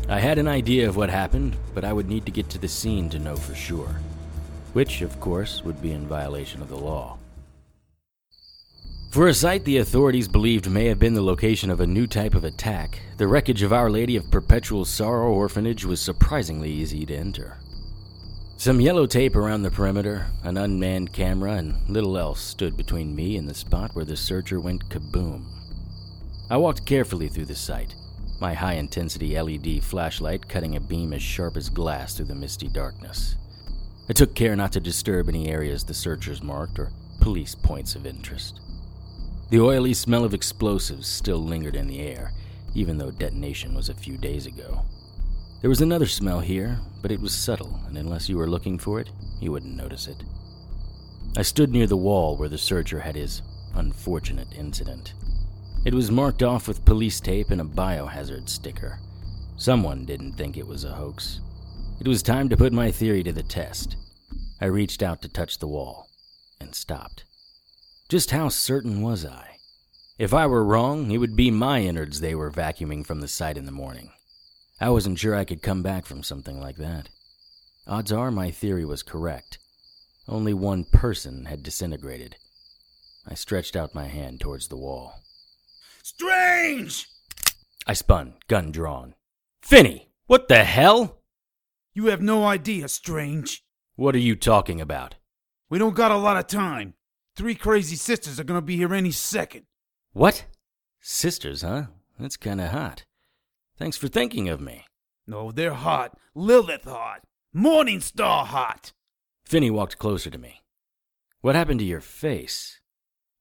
I 0.08 0.18
had 0.18 0.36
an 0.36 0.48
idea 0.48 0.88
of 0.88 0.96
what 0.96 1.10
happened, 1.10 1.56
but 1.76 1.84
I 1.84 1.92
would 1.92 2.08
need 2.08 2.26
to 2.26 2.32
get 2.32 2.50
to 2.50 2.58
the 2.58 2.66
scene 2.66 3.08
to 3.10 3.20
know 3.20 3.36
for 3.36 3.54
sure. 3.54 4.00
Which, 4.72 5.00
of 5.02 5.20
course, 5.20 5.62
would 5.62 5.80
be 5.80 5.92
in 5.92 6.08
violation 6.08 6.60
of 6.60 6.68
the 6.68 6.76
law. 6.76 7.18
For 9.12 9.28
a 9.28 9.34
site 9.34 9.64
the 9.64 9.76
authorities 9.76 10.26
believed 10.26 10.68
may 10.68 10.86
have 10.86 10.98
been 10.98 11.14
the 11.14 11.22
location 11.22 11.70
of 11.70 11.78
a 11.78 11.86
new 11.86 12.08
type 12.08 12.34
of 12.34 12.42
attack, 12.42 13.00
the 13.16 13.28
wreckage 13.28 13.62
of 13.62 13.72
Our 13.72 13.90
Lady 13.90 14.16
of 14.16 14.28
Perpetual 14.32 14.84
Sorrow 14.84 15.32
Orphanage 15.32 15.84
was 15.84 16.00
surprisingly 16.00 16.70
easy 16.70 17.06
to 17.06 17.14
enter. 17.14 17.58
Some 18.60 18.78
yellow 18.82 19.06
tape 19.06 19.36
around 19.36 19.62
the 19.62 19.70
perimeter, 19.70 20.26
an 20.42 20.58
unmanned 20.58 21.14
camera, 21.14 21.52
and 21.52 21.76
little 21.88 22.18
else 22.18 22.42
stood 22.42 22.76
between 22.76 23.16
me 23.16 23.38
and 23.38 23.48
the 23.48 23.54
spot 23.54 23.94
where 23.94 24.04
the 24.04 24.18
searcher 24.18 24.60
went 24.60 24.90
kaboom. 24.90 25.46
I 26.50 26.58
walked 26.58 26.84
carefully 26.84 27.28
through 27.28 27.46
the 27.46 27.54
site, 27.54 27.94
my 28.38 28.52
high 28.52 28.74
intensity 28.74 29.40
LED 29.40 29.82
flashlight 29.82 30.46
cutting 30.46 30.76
a 30.76 30.80
beam 30.80 31.14
as 31.14 31.22
sharp 31.22 31.56
as 31.56 31.70
glass 31.70 32.14
through 32.14 32.26
the 32.26 32.34
misty 32.34 32.68
darkness. 32.68 33.34
I 34.10 34.12
took 34.12 34.34
care 34.34 34.54
not 34.56 34.72
to 34.72 34.80
disturb 34.80 35.30
any 35.30 35.48
areas 35.48 35.82
the 35.82 35.94
searchers 35.94 36.42
marked 36.42 36.78
or 36.78 36.92
police 37.18 37.54
points 37.54 37.94
of 37.94 38.04
interest. 38.04 38.60
The 39.48 39.60
oily 39.60 39.94
smell 39.94 40.22
of 40.22 40.34
explosives 40.34 41.08
still 41.08 41.42
lingered 41.42 41.76
in 41.76 41.86
the 41.86 42.00
air, 42.00 42.32
even 42.74 42.98
though 42.98 43.10
detonation 43.10 43.74
was 43.74 43.88
a 43.88 43.94
few 43.94 44.18
days 44.18 44.44
ago. 44.44 44.84
There 45.60 45.68
was 45.68 45.82
another 45.82 46.06
smell 46.06 46.40
here, 46.40 46.80
but 47.02 47.12
it 47.12 47.20
was 47.20 47.34
subtle, 47.34 47.80
and 47.86 47.98
unless 47.98 48.30
you 48.30 48.38
were 48.38 48.48
looking 48.48 48.78
for 48.78 48.98
it, 48.98 49.10
you 49.40 49.52
wouldn't 49.52 49.76
notice 49.76 50.06
it. 50.06 50.24
I 51.36 51.42
stood 51.42 51.70
near 51.70 51.86
the 51.86 51.98
wall 51.98 52.36
where 52.36 52.48
the 52.48 52.56
searcher 52.56 53.00
had 53.00 53.14
his 53.14 53.42
unfortunate 53.74 54.48
incident. 54.56 55.12
It 55.84 55.92
was 55.92 56.10
marked 56.10 56.42
off 56.42 56.66
with 56.66 56.86
police 56.86 57.20
tape 57.20 57.50
and 57.50 57.60
a 57.60 57.64
biohazard 57.64 58.48
sticker. 58.48 59.00
Someone 59.58 60.06
didn't 60.06 60.32
think 60.32 60.56
it 60.56 60.66
was 60.66 60.84
a 60.84 60.94
hoax. 60.94 61.40
It 62.00 62.08
was 62.08 62.22
time 62.22 62.48
to 62.48 62.56
put 62.56 62.72
my 62.72 62.90
theory 62.90 63.22
to 63.22 63.32
the 63.32 63.42
test. 63.42 63.96
I 64.62 64.66
reached 64.66 65.02
out 65.02 65.20
to 65.22 65.28
touch 65.28 65.58
the 65.58 65.68
wall 65.68 66.08
and 66.58 66.74
stopped. 66.74 67.24
Just 68.08 68.30
how 68.30 68.48
certain 68.48 69.02
was 69.02 69.26
I? 69.26 69.58
If 70.18 70.32
I 70.32 70.46
were 70.46 70.64
wrong, 70.64 71.10
it 71.10 71.18
would 71.18 71.36
be 71.36 71.50
my 71.50 71.80
innards 71.80 72.20
they 72.20 72.34
were 72.34 72.50
vacuuming 72.50 73.06
from 73.06 73.20
the 73.20 73.28
site 73.28 73.58
in 73.58 73.66
the 73.66 73.72
morning. 73.72 74.10
I 74.80 74.88
wasn't 74.88 75.18
sure 75.18 75.34
I 75.34 75.44
could 75.44 75.60
come 75.60 75.82
back 75.82 76.06
from 76.06 76.22
something 76.22 76.58
like 76.58 76.76
that. 76.76 77.10
Odds 77.86 78.10
are 78.10 78.30
my 78.30 78.50
theory 78.50 78.84
was 78.86 79.02
correct. 79.02 79.58
Only 80.26 80.54
one 80.54 80.84
person 80.84 81.44
had 81.44 81.62
disintegrated. 81.62 82.36
I 83.26 83.34
stretched 83.34 83.76
out 83.76 83.94
my 83.94 84.06
hand 84.06 84.40
towards 84.40 84.68
the 84.68 84.78
wall. 84.78 85.20
Strange! 86.02 87.08
I 87.86 87.92
spun, 87.92 88.34
gun 88.48 88.72
drawn. 88.72 89.14
Finney, 89.60 90.08
what 90.26 90.48
the 90.48 90.64
hell? 90.64 91.18
You 91.92 92.06
have 92.06 92.22
no 92.22 92.46
idea, 92.46 92.88
Strange. 92.88 93.62
What 93.96 94.14
are 94.14 94.18
you 94.18 94.34
talking 94.34 94.80
about? 94.80 95.16
We 95.68 95.78
don't 95.78 95.94
got 95.94 96.10
a 96.10 96.16
lot 96.16 96.38
of 96.38 96.46
time. 96.46 96.94
Three 97.36 97.54
crazy 97.54 97.96
sisters 97.96 98.40
are 98.40 98.44
gonna 98.44 98.62
be 98.62 98.76
here 98.76 98.94
any 98.94 99.10
second. 99.10 99.66
What? 100.12 100.46
Sisters, 101.00 101.62
huh? 101.62 101.86
That's 102.18 102.36
kinda 102.38 102.68
hot. 102.68 103.04
Thanks 103.80 103.96
for 103.96 104.08
thinking 104.08 104.50
of 104.50 104.60
me. 104.60 104.84
No, 105.26 105.50
they're 105.50 105.72
hot. 105.72 106.18
Lilith 106.34 106.84
hot. 106.84 107.22
Morningstar 107.56 108.44
hot. 108.44 108.92
Finney 109.46 109.70
walked 109.70 109.96
closer 109.96 110.28
to 110.28 110.36
me. 110.36 110.60
What 111.40 111.54
happened 111.54 111.80
to 111.80 111.86
your 111.86 112.02
face? 112.02 112.82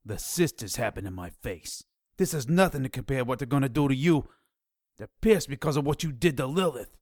The 0.05 0.17
sisters 0.17 0.77
happened 0.77 1.08
to 1.08 1.12
my 1.12 1.29
face. 1.29 1.84
This 2.15 2.34
is 2.34 2.48
nothing 2.48 2.84
to 2.84 2.89
compare 2.89 3.25
what 3.25 3.39
they're 3.39 3.48
gonna 3.48 3.67
do 3.67 3.89
to 3.89 3.93
you. 3.93 4.29
They're 4.98 5.10
pissed 5.19 5.50
because 5.50 5.75
of 5.75 5.86
what 5.86 6.03
you 6.03 6.13
did 6.13 6.38
to 6.38 6.48
Lilith. 6.48 6.96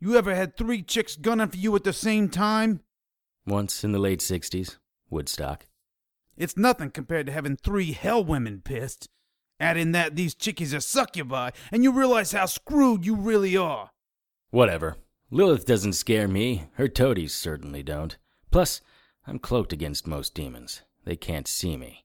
You 0.00 0.16
ever 0.16 0.34
had 0.34 0.56
three 0.56 0.82
chicks 0.82 1.14
gunning 1.14 1.46
for 1.46 1.58
you 1.58 1.76
at 1.76 1.84
the 1.84 1.92
same 1.92 2.28
time? 2.28 2.80
Once 3.46 3.84
in 3.84 3.92
the 3.92 4.00
late 4.00 4.18
60s, 4.18 4.76
Woodstock. 5.08 5.66
It's 6.36 6.56
nothing 6.56 6.90
compared 6.90 7.26
to 7.26 7.32
having 7.32 7.56
three 7.56 7.92
hell 7.92 8.24
women 8.24 8.60
pissed. 8.60 9.08
Add 9.58 9.76
in 9.76 9.92
that 9.92 10.16
these 10.16 10.34
chickies 10.34 10.74
are 10.74 10.80
succubi, 10.80 11.50
and 11.72 11.82
you 11.82 11.92
realize 11.92 12.32
how 12.32 12.46
screwed 12.46 13.06
you 13.06 13.14
really 13.14 13.56
are. 13.56 13.90
Whatever. 14.50 14.96
Lilith 15.30 15.66
doesn't 15.66 15.94
scare 15.94 16.28
me. 16.28 16.64
Her 16.74 16.88
toadies 16.88 17.34
certainly 17.34 17.82
don't. 17.82 18.16
Plus, 18.50 18.80
I'm 19.26 19.38
cloaked 19.38 19.72
against 19.72 20.06
most 20.06 20.34
demons. 20.34 20.82
They 21.04 21.16
can't 21.16 21.48
see 21.48 21.76
me. 21.76 22.04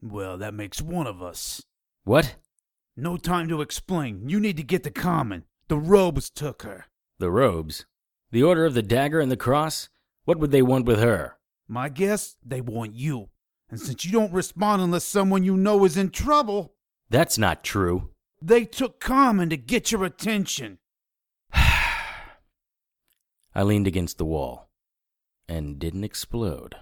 Well, 0.00 0.38
that 0.38 0.54
makes 0.54 0.80
one 0.80 1.06
of 1.06 1.22
us. 1.22 1.62
What? 2.04 2.36
No 2.96 3.16
time 3.16 3.48
to 3.48 3.60
explain. 3.60 4.28
You 4.28 4.38
need 4.38 4.56
to 4.56 4.62
get 4.62 4.84
to 4.84 4.90
Common. 4.90 5.44
The 5.68 5.78
robes 5.78 6.30
took 6.30 6.62
her. 6.62 6.86
The 7.18 7.30
robes? 7.30 7.86
The 8.30 8.42
Order 8.42 8.66
of 8.66 8.74
the 8.74 8.82
Dagger 8.82 9.20
and 9.20 9.30
the 9.30 9.36
Cross? 9.36 9.88
What 10.24 10.38
would 10.38 10.50
they 10.50 10.62
want 10.62 10.86
with 10.86 11.00
her? 11.00 11.38
My 11.66 11.88
guess, 11.88 12.36
they 12.44 12.60
want 12.60 12.94
you. 12.94 13.30
And 13.70 13.80
since 13.80 14.04
you 14.04 14.12
don't 14.12 14.32
respond 14.32 14.82
unless 14.82 15.04
someone 15.04 15.42
you 15.42 15.56
know 15.56 15.84
is 15.84 15.96
in 15.96 16.10
trouble, 16.10 16.73
That's 17.10 17.38
not 17.38 17.64
true. 17.64 18.10
they 18.42 18.64
took 18.64 19.00
Common 19.00 19.48
to 19.50 19.56
get 19.56 19.92
your 19.92 20.04
attention. 20.04 20.78
I 21.54 22.32
leaned 23.62 23.86
against 23.86 24.18
the 24.18 24.24
wall 24.24 24.68
and 25.48 25.78
didn't 25.78 26.04
explode. 26.04 26.76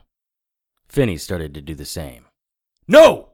Finney 0.89 1.17
started 1.17 1.55
to 1.55 1.61
do 1.61 1.75
the 1.75 1.85
same. 1.85 2.27
No! 2.89 3.31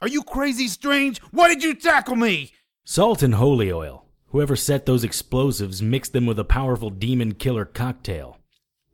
Are 0.00 0.08
you 0.08 0.22
crazy, 0.22 0.68
Strange? 0.68 1.20
Why 1.30 1.48
did 1.48 1.62
you 1.62 1.74
tackle 1.74 2.16
me? 2.16 2.52
Salt 2.84 3.22
and 3.22 3.36
holy 3.36 3.72
oil. 3.72 4.04
Whoever 4.28 4.56
set 4.56 4.84
those 4.84 5.04
explosives 5.04 5.80
mixed 5.80 6.12
them 6.12 6.26
with 6.26 6.38
a 6.38 6.44
powerful 6.44 6.90
demon 6.90 7.34
killer 7.34 7.64
cocktail. 7.64 8.38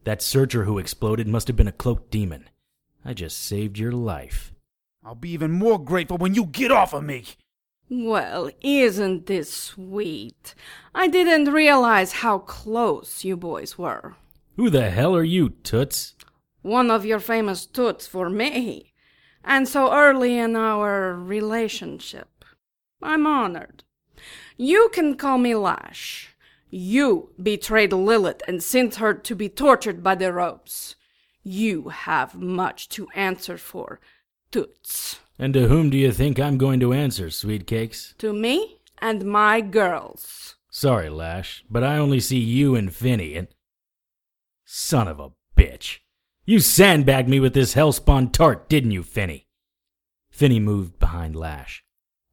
That 0.04 0.22
searcher 0.22 0.64
who 0.64 0.78
exploded 0.78 1.26
must 1.26 1.48
have 1.48 1.56
been 1.56 1.66
a 1.68 1.72
cloaked 1.72 2.10
demon. 2.10 2.48
I 3.04 3.14
just 3.14 3.42
saved 3.42 3.78
your 3.78 3.92
life. 3.92 4.52
I'll 5.04 5.14
be 5.14 5.30
even 5.30 5.52
more 5.52 5.78
grateful 5.78 6.18
when 6.18 6.34
you 6.34 6.46
get 6.46 6.70
off 6.70 6.92
of 6.92 7.04
me. 7.04 7.24
Well, 7.88 8.50
isn't 8.60 9.26
this 9.26 9.52
sweet? 9.52 10.54
I 10.94 11.08
didn't 11.08 11.52
realize 11.52 12.12
how 12.12 12.38
close 12.38 13.24
you 13.24 13.36
boys 13.36 13.76
were. 13.76 14.14
Who 14.56 14.70
the 14.70 14.90
hell 14.90 15.16
are 15.16 15.24
you, 15.24 15.50
Toots? 15.50 16.14
One 16.62 16.90
of 16.90 17.06
your 17.06 17.18
famous 17.18 17.64
toots 17.64 18.06
for 18.06 18.28
me. 18.28 18.92
And 19.42 19.66
so 19.66 19.92
early 19.92 20.38
in 20.38 20.54
our 20.54 21.14
relationship. 21.14 22.44
I'm 23.02 23.26
honored. 23.26 23.84
You 24.58 24.90
can 24.92 25.16
call 25.16 25.38
me 25.38 25.54
Lash. 25.54 26.36
You 26.68 27.30
betrayed 27.42 27.92
Lilith 27.92 28.42
and 28.46 28.62
sent 28.62 28.96
her 28.96 29.14
to 29.14 29.34
be 29.34 29.48
tortured 29.48 30.02
by 30.02 30.14
the 30.14 30.32
ropes. 30.32 30.94
You 31.42 31.88
have 31.88 32.34
much 32.34 32.90
to 32.90 33.08
answer 33.14 33.56
for, 33.56 33.98
Toots. 34.50 35.20
And 35.38 35.54
to 35.54 35.68
whom 35.68 35.90
do 35.90 35.96
you 35.96 36.12
think 36.12 36.38
I'm 36.38 36.58
going 36.58 36.80
to 36.80 36.92
answer, 36.92 37.30
sweet 37.30 37.66
cakes? 37.66 38.14
To 38.18 38.32
me 38.32 38.80
and 38.98 39.24
my 39.24 39.60
girls. 39.60 40.56
Sorry, 40.70 41.08
Lash, 41.08 41.64
but 41.70 41.84
I 41.84 41.98
only 41.98 42.20
see 42.20 42.38
you 42.38 42.74
and 42.74 42.94
Finney 42.94 43.36
and. 43.36 43.48
Son 44.64 45.08
of 45.08 45.20
a 45.20 45.30
bitch. 45.56 45.98
You 46.44 46.58
sandbagged 46.58 47.28
me 47.28 47.38
with 47.38 47.54
this 47.54 47.74
hellspawn 47.74 48.32
tart, 48.32 48.68
didn't 48.68 48.90
you, 48.90 49.02
Finney? 49.02 49.46
Finney 50.30 50.60
moved 50.60 50.98
behind 50.98 51.36
Lash. 51.36 51.84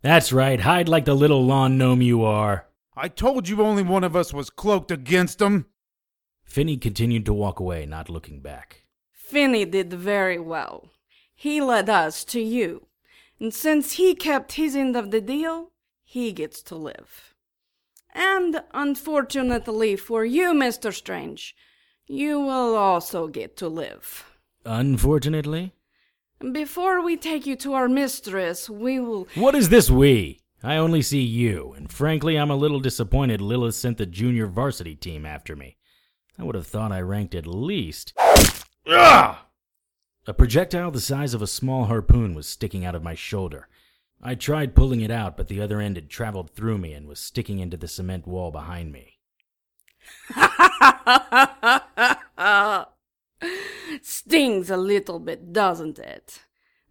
That's 0.01 0.33
right, 0.33 0.59
hide 0.62 0.89
like 0.89 1.05
the 1.05 1.15
little 1.15 1.45
lawn 1.45 1.77
gnome 1.77 2.01
you 2.01 2.24
are. 2.24 2.67
I 2.95 3.09
told 3.09 3.47
you 3.47 3.62
only 3.62 3.83
one 3.83 4.03
of 4.03 4.15
us 4.15 4.33
was 4.33 4.50
cloaked 4.50 4.91
against 4.91 5.41
him. 5.41 5.67
Finney 6.43 6.77
continued 6.77 7.25
to 7.25 7.33
walk 7.33 7.59
away, 7.59 7.86
not 7.86 8.09
looking 8.09 8.39
back. 8.39 8.86
Finney 9.12 9.65
did 9.65 9.93
very 9.93 10.39
well. 10.39 10.89
He 11.39 11.62
led 11.62 11.88
us 11.88 12.25
to 12.25 12.41
you. 12.41 12.88
And 13.39 13.53
since 13.53 13.94
he 13.94 14.15
kept 14.15 14.53
his 14.53 14.75
end 14.75 14.96
of 14.96 15.12
the 15.12 15.22
deal, 15.22 15.72
he 16.03 16.32
gets 16.32 16.63
to 16.63 16.75
live. 16.75 17.36
And 18.12 18.63
unfortunately 18.74 19.96
for 19.96 20.25
you, 20.25 20.53
Mr. 20.53 20.91
Strange, 20.91 21.56
you 22.08 22.39
will 22.39 22.75
also 22.75 23.27
get 23.27 23.56
to 23.58 23.70
live. 23.70 24.25
Unfortunately? 24.65 25.74
Before 26.51 27.03
we 27.03 27.15
take 27.15 27.46
you 27.46 27.56
to 27.58 27.74
our 27.74 27.88
mistress, 27.88 28.67
we 28.67 29.00
will. 29.00 29.27
What 29.36 29.53
is 29.53 29.70
this 29.70 29.91
we? 29.91 30.39
I 30.63 30.77
only 30.77 31.03
see 31.03 31.22
you, 31.22 31.75
and 31.77 31.91
frankly, 31.91 32.36
I'm 32.36 32.50
a 32.50 32.56
little 32.56 32.79
disappointed 32.79 33.41
Lilith 33.41 33.75
sent 33.75 34.00
the 34.00 34.08
junior 34.08 34.48
varsity 34.48 34.96
team 34.96 35.24
after 35.24 35.56
me. 35.56 35.77
I 36.39 36.44
would 36.44 36.56
have 36.56 36.65
thought 36.65 36.91
I 36.91 37.01
ranked 37.01 37.36
at 37.36 37.46
least. 37.46 38.13
Ugh! 38.88 39.38
A 40.29 40.34
projectile 40.34 40.91
the 40.91 41.00
size 41.00 41.34
of 41.34 41.41
a 41.41 41.48
small 41.48 41.86
harpoon 41.86 42.34
was 42.34 42.48
sticking 42.48 42.84
out 42.84 42.96
of 42.96 43.03
my 43.03 43.15
shoulder. 43.15 43.69
I 44.22 44.36
tried 44.36 44.75
pulling 44.75 45.00
it 45.00 45.10
out, 45.10 45.38
but 45.38 45.48
the 45.48 45.62
other 45.62 45.79
end 45.79 45.96
had 45.96 46.10
traveled 46.10 46.50
through 46.50 46.79
me 46.79 46.91
and 46.91 47.07
was 47.07 47.17
sticking 47.17 47.60
into 47.60 47.77
the 47.77 47.88
cement 47.88 48.27
wall 48.27 48.51
behind 48.51 48.91
me. 48.91 49.19
Stings 54.01 54.70
a 54.70 54.75
little 54.75 55.20
bit, 55.20 55.53
doesn't 55.53 55.98
it? 55.98 56.42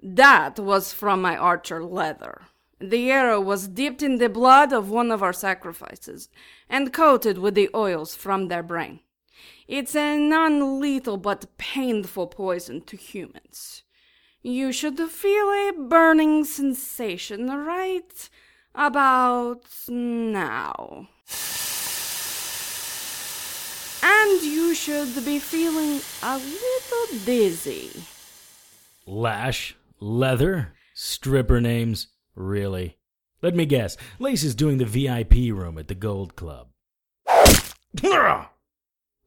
That 0.02 0.58
was 0.58 0.94
from 0.94 1.20
my 1.20 1.36
archer 1.36 1.84
leather. 1.84 2.40
The 2.80 3.10
arrow 3.10 3.40
was 3.40 3.68
dipped 3.68 4.02
in 4.02 4.16
the 4.16 4.30
blood 4.30 4.72
of 4.72 4.88
one 4.88 5.10
of 5.10 5.22
our 5.22 5.34
sacrifices 5.34 6.30
and 6.70 6.90
coated 6.90 7.36
with 7.36 7.54
the 7.54 7.68
oils 7.74 8.14
from 8.14 8.48
their 8.48 8.62
brain. 8.62 9.00
It's 9.68 9.94
a 9.94 10.16
non 10.16 10.80
lethal 10.80 11.16
but 11.16 11.58
painful 11.58 12.28
poison 12.28 12.82
to 12.82 12.96
humans. 12.96 13.82
You 14.42 14.70
should 14.70 14.98
feel 14.98 15.46
a 15.50 15.72
burning 15.88 16.44
sensation 16.44 17.48
right 17.48 18.28
about 18.74 19.64
now. 19.88 21.08
And 24.02 24.42
you 24.42 24.74
should 24.74 25.24
be 25.24 25.40
feeling 25.40 26.00
a 26.22 26.36
little 26.38 27.24
dizzy. 27.24 27.90
Lash, 29.04 29.76
leather, 29.98 30.74
stripper 30.94 31.60
names, 31.60 32.08
really? 32.36 32.98
Let 33.42 33.56
me 33.56 33.66
guess, 33.66 33.96
Lace 34.18 34.44
is 34.44 34.54
doing 34.54 34.78
the 34.78 34.84
VIP 34.84 35.52
room 35.52 35.76
at 35.76 35.88
the 35.88 35.94
Gold 35.94 36.36
Club. 36.36 36.68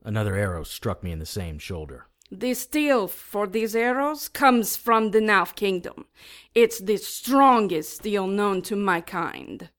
Another 0.03 0.35
arrow 0.35 0.63
struck 0.63 1.03
me 1.03 1.11
in 1.11 1.19
the 1.19 1.25
same 1.25 1.59
shoulder. 1.59 2.07
The 2.31 2.53
steel 2.53 3.07
for 3.07 3.47
these 3.47 3.75
arrows 3.75 4.29
comes 4.29 4.77
from 4.77 5.11
the 5.11 5.19
Nauf 5.19 5.55
Kingdom. 5.55 6.05
It's 6.53 6.79
the 6.79 6.97
strongest 6.97 7.95
steel 7.95 8.27
known 8.27 8.61
to 8.63 8.75
my 8.75 9.01
kind. 9.01 9.69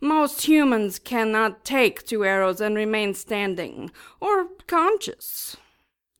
Most 0.00 0.46
humans 0.48 0.98
cannot 0.98 1.64
take 1.64 2.04
two 2.04 2.24
arrows 2.24 2.60
and 2.60 2.74
remain 2.74 3.14
standing 3.14 3.92
or 4.20 4.48
conscious. 4.66 5.56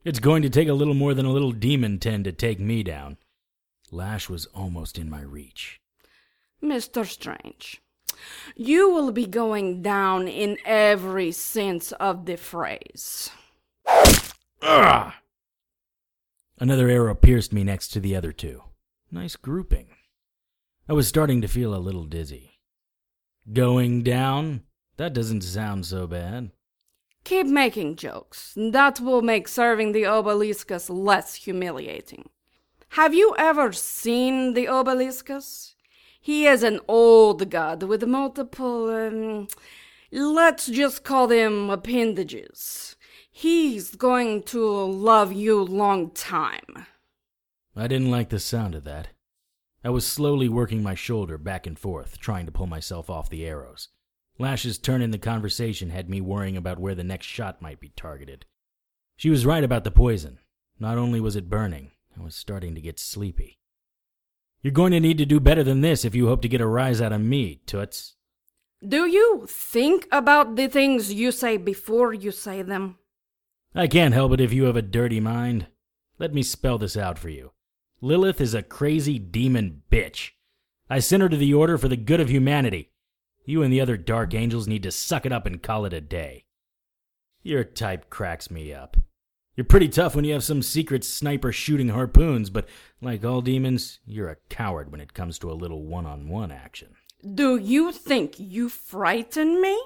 It's 0.05 0.21
going 0.21 0.43
to 0.43 0.51
take 0.51 0.69
a 0.69 0.73
little 0.73 0.95
more 0.95 1.15
than 1.15 1.27
a 1.27 1.33
little 1.33 1.53
demon 1.53 1.99
ten 1.99 2.23
to 2.25 2.33
take 2.33 2.61
me 2.61 2.85
down. 2.85 3.17
Lash 3.91 4.29
was 4.29 4.47
almost 4.47 4.99
in 4.99 5.11
my 5.11 5.21
reach. 5.21 5.81
Mr. 6.63 7.05
Strange, 7.05 7.83
you 8.55 8.89
will 8.89 9.11
be 9.11 9.27
going 9.27 9.83
down 9.83 10.29
in 10.29 10.59
every 10.65 11.33
sense 11.33 11.91
of 11.93 12.27
the 12.27 12.37
phrase. 12.37 13.31
Ugh! 13.87 15.13
Another 16.59 16.89
arrow 16.89 17.15
pierced 17.15 17.53
me 17.53 17.65
next 17.65 17.89
to 17.89 18.01
the 18.01 18.15
other 18.15 18.33
two. 18.33 18.63
Nice 19.11 19.37
grouping. 19.37 19.89
I 20.89 20.93
was 20.93 21.09
starting 21.09 21.41
to 21.43 21.49
feel 21.49 21.75
a 21.75 21.77
little 21.77 22.05
dizzy. 22.05 22.61
Going 23.53 24.03
down? 24.03 24.63
That 24.97 25.13
doesn't 25.13 25.43
sound 25.43 25.87
so 25.87 26.07
bad. 26.07 26.53
Keep 27.25 27.47
making 27.47 27.97
jokes. 27.97 28.53
That 28.57 29.01
will 29.01 29.23
make 29.23 29.49
serving 29.49 29.93
the 29.93 30.03
obeliscus 30.07 30.91
less 30.91 31.35
humiliating. 31.35 32.31
Have 32.91 33.15
you 33.15 33.35
ever 33.39 33.73
seen 33.73 34.55
the 34.55 34.67
obeliscus? 34.67 35.75
He 36.21 36.47
is 36.47 36.63
an 36.63 36.81
old 36.87 37.51
god 37.51 37.83
with 37.85 38.07
multiple, 38.07 38.91
um, 38.91 39.49
let's 40.13 40.67
just 40.67 41.03
call 41.03 41.27
them 41.27 41.71
appendages. 41.71 42.97
He's 43.35 43.97
going 43.97 44.43
to 44.45 44.63
love 44.63 45.33
you 45.33 45.63
long 45.63 46.11
time. 46.11 46.87
I 47.75 47.89
didn't 47.89 48.11
like 48.11 48.29
the 48.29 48.39
sound 48.39 48.75
of 48.75 48.85
that. 48.85 49.09
I 49.83 49.89
was 49.89 50.07
slowly 50.07 50.49
working 50.49 50.83
my 50.83 50.95
shoulder 50.95 51.39
back 51.39 51.67
and 51.67 51.79
forth, 51.79 52.19
trying 52.21 52.45
to 52.47 52.53
pull 52.53 52.67
myself 52.67 53.09
off 53.09 53.31
the 53.31 53.47
arrows. 53.47 53.89
Lash's 54.39 54.79
turn 54.79 55.03
in 55.03 55.11
the 55.11 55.19
conversation 55.19 55.91
had 55.91 56.11
me 56.11 56.21
worrying 56.21 56.57
about 56.57 56.79
where 56.79 56.95
the 56.95 57.03
next 57.03 57.27
shot 57.27 57.63
might 57.63 57.81
be 57.81 57.93
targeted. 57.97 58.45
She 59.17 59.31
was 59.31 59.47
right 59.47 59.65
about 59.65 59.85
the 59.85 59.91
poison. 59.91 60.39
Not 60.79 60.99
only 60.99 61.21
was 61.21 61.35
it 61.35 61.51
burning, 61.51 61.93
I 62.19 62.23
was 62.23 62.37
starting 62.37 62.75
to 62.75 62.81
get 62.81 63.01
sleepy. 63.01 63.59
You're 64.61 64.73
going 64.73 64.93
to 64.93 65.01
need 65.01 65.19
to 65.19 65.27
do 65.27 65.41
better 65.41 65.65
than 65.65 65.81
this 65.81 66.05
if 66.05 66.15
you 66.15 66.29
hope 66.29 66.43
to 66.43 66.49
get 66.49 66.61
a 66.61 66.67
rise 66.67 67.01
out 67.01 67.13
of 67.13 67.21
me, 67.21 67.63
Toots. 67.67 68.15
Do 68.87 69.07
you 69.07 69.47
think 69.49 70.07
about 70.13 70.57
the 70.57 70.69
things 70.69 71.13
you 71.13 71.33
say 71.33 71.57
before 71.57 72.13
you 72.13 72.31
say 72.31 72.63
them? 72.63 72.99
I 73.75 73.87
can't 73.87 74.13
help 74.13 74.33
it 74.33 74.41
if 74.41 74.53
you 74.53 74.65
have 74.65 74.77
a 74.77 74.83
dirty 74.83 75.19
mind. 75.19 75.67
Let 76.19 76.35
me 76.35 76.43
spell 76.43 76.77
this 76.77 76.97
out 76.97 77.19
for 77.19 77.31
you. 77.31 77.53
Lilith 78.03 78.41
is 78.41 78.53
a 78.53 78.63
crazy 78.63 79.19
demon 79.19 79.83
bitch. 79.91 80.31
I 80.91 80.99
sent 80.99 81.23
her 81.23 81.29
to 81.31 81.37
the 81.37 81.55
Order 81.55 81.79
for 81.79 81.89
the 81.89 81.97
good 81.97 82.21
of 82.21 82.29
humanity. 82.29 82.91
You 83.47 83.63
and 83.63 83.73
the 83.73 83.81
other 83.81 83.97
Dark 83.97 84.35
Angels 84.35 84.69
need 84.69 84.83
to 84.83 84.91
suck 84.91 85.25
it 85.25 85.33
up 85.33 85.47
and 85.47 85.63
call 85.63 85.87
it 85.87 85.95
a 85.95 86.01
day. 86.01 86.45
Your 87.43 87.65
type 87.65 88.11
cracks 88.11 88.51
me 88.51 88.75
up. 88.75 88.99
You're 89.57 89.65
pretty 89.65 89.89
tough 89.89 90.15
when 90.15 90.25
you 90.25 90.33
have 90.35 90.45
some 90.45 90.63
secret 90.63 91.03
sniper 91.03 91.51
shooting 91.51 91.89
harpoons, 91.89 92.51
but 92.51 92.69
like 93.01 93.25
all 93.25 93.41
demons, 93.41 94.01
you're 94.05 94.31
a 94.31 94.37
coward 94.49 94.93
when 94.93 95.01
it 95.01 95.15
comes 95.15 95.39
to 95.39 95.51
a 95.51 95.55
little 95.55 95.85
one 95.85 96.07
on 96.07 96.29
one 96.29 96.53
action. 96.53 96.95
Do 97.35 97.57
you 97.57 97.93
think 97.93 98.39
you 98.39 98.69
frighten 98.69 99.61
me? 99.61 99.81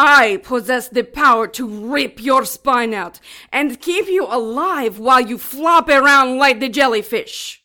I 0.00 0.36
possess 0.44 0.86
the 0.86 1.02
power 1.02 1.48
to 1.48 1.66
rip 1.66 2.22
your 2.22 2.44
spine 2.44 2.94
out 2.94 3.18
and 3.52 3.80
keep 3.80 4.06
you 4.06 4.26
alive 4.26 5.00
while 5.00 5.20
you 5.20 5.38
flop 5.38 5.88
around 5.88 6.38
like 6.38 6.60
the 6.60 6.68
jellyfish. 6.68 7.64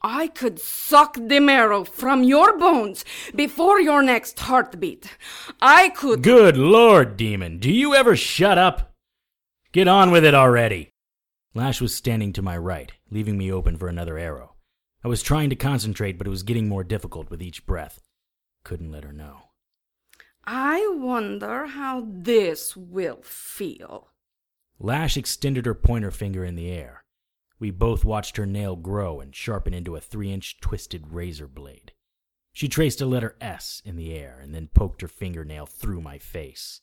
I 0.00 0.28
could 0.28 0.60
suck 0.60 1.14
the 1.14 1.40
marrow 1.40 1.82
from 1.82 2.22
your 2.22 2.56
bones 2.56 3.04
before 3.34 3.80
your 3.80 4.04
next 4.04 4.38
heartbeat. 4.38 5.16
I 5.60 5.88
could. 5.88 6.22
Good 6.22 6.56
lord, 6.56 7.16
demon, 7.16 7.58
do 7.58 7.72
you 7.72 7.92
ever 7.92 8.14
shut 8.14 8.56
up? 8.56 8.92
Get 9.72 9.88
on 9.88 10.12
with 10.12 10.24
it 10.24 10.34
already. 10.34 10.90
Lash 11.56 11.80
was 11.80 11.92
standing 11.92 12.32
to 12.34 12.42
my 12.42 12.56
right, 12.56 12.92
leaving 13.10 13.36
me 13.36 13.50
open 13.50 13.78
for 13.78 13.88
another 13.88 14.16
arrow. 14.16 14.54
I 15.02 15.08
was 15.08 15.24
trying 15.24 15.50
to 15.50 15.56
concentrate, 15.56 16.18
but 16.18 16.28
it 16.28 16.30
was 16.30 16.44
getting 16.44 16.68
more 16.68 16.84
difficult 16.84 17.30
with 17.30 17.42
each 17.42 17.66
breath. 17.66 18.00
Couldn't 18.62 18.92
let 18.92 19.02
her 19.02 19.12
know. 19.12 19.48
I 20.46 20.86
wonder 20.90 21.66
how 21.66 22.06
this 22.06 22.76
will 22.76 23.22
feel. 23.22 24.10
Lash 24.78 25.16
extended 25.16 25.66
her 25.66 25.74
pointer 25.74 26.10
finger 26.10 26.44
in 26.44 26.56
the 26.56 26.70
air. 26.70 27.04
We 27.58 27.70
both 27.70 28.04
watched 28.04 28.36
her 28.36 28.46
nail 28.46 28.76
grow 28.76 29.20
and 29.20 29.34
sharpen 29.34 29.72
into 29.72 29.96
a 29.96 30.00
three 30.00 30.32
inch 30.32 30.60
twisted 30.60 31.12
razor 31.12 31.46
blade. 31.46 31.92
She 32.52 32.68
traced 32.68 33.00
a 33.00 33.06
letter 33.06 33.36
S 33.40 33.80
in 33.84 33.96
the 33.96 34.14
air 34.14 34.38
and 34.42 34.54
then 34.54 34.68
poked 34.74 35.00
her 35.00 35.08
fingernail 35.08 35.66
through 35.66 36.00
my 36.00 36.18
face. 36.18 36.80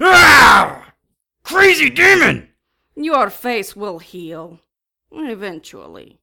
Ah! 0.00 0.94
Crazy 1.44 1.90
demon! 1.90 2.48
Your 2.96 3.30
face 3.30 3.76
will 3.76 3.98
heal. 3.98 4.60
Eventually. 5.12 6.20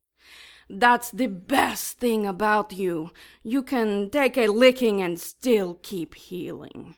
That's 0.74 1.12
the 1.12 1.28
best 1.28 2.00
thing 2.00 2.26
about 2.26 2.72
you. 2.72 3.12
You 3.44 3.62
can 3.62 4.10
take 4.10 4.38
a 4.38 4.48
licking 4.48 5.02
and 5.02 5.20
still 5.20 5.80
keep 5.82 6.16
healing. 6.16 6.96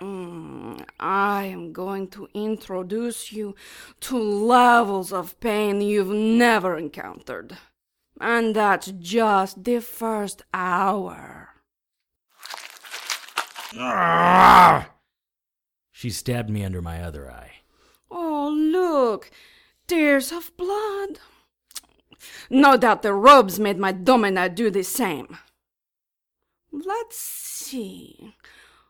Mm, 0.00 0.84
I 0.98 1.44
am 1.44 1.72
going 1.72 2.08
to 2.08 2.28
introduce 2.32 3.32
you 3.32 3.54
to 4.00 4.16
levels 4.16 5.12
of 5.12 5.38
pain 5.40 5.80
you've 5.80 6.08
never 6.08 6.78
encountered. 6.78 7.58
And 8.20 8.54
that's 8.54 8.92
just 8.98 9.64
the 9.64 9.80
first 9.80 10.42
hour. 10.54 11.48
Ah! 13.76 14.90
She 15.90 16.08
stabbed 16.08 16.50
me 16.50 16.64
under 16.64 16.80
my 16.80 17.02
other 17.02 17.30
eye. 17.30 17.52
Oh, 18.10 18.48
look! 18.48 19.30
Tears 19.86 20.32
of 20.32 20.56
blood. 20.56 21.18
No 22.48 22.76
doubt 22.76 23.02
the 23.02 23.12
robes 23.12 23.58
made 23.58 23.78
my 23.78 23.92
domina 23.92 24.48
do 24.48 24.70
the 24.70 24.84
same. 24.84 25.38
Let's 26.72 27.18
see. 27.18 28.34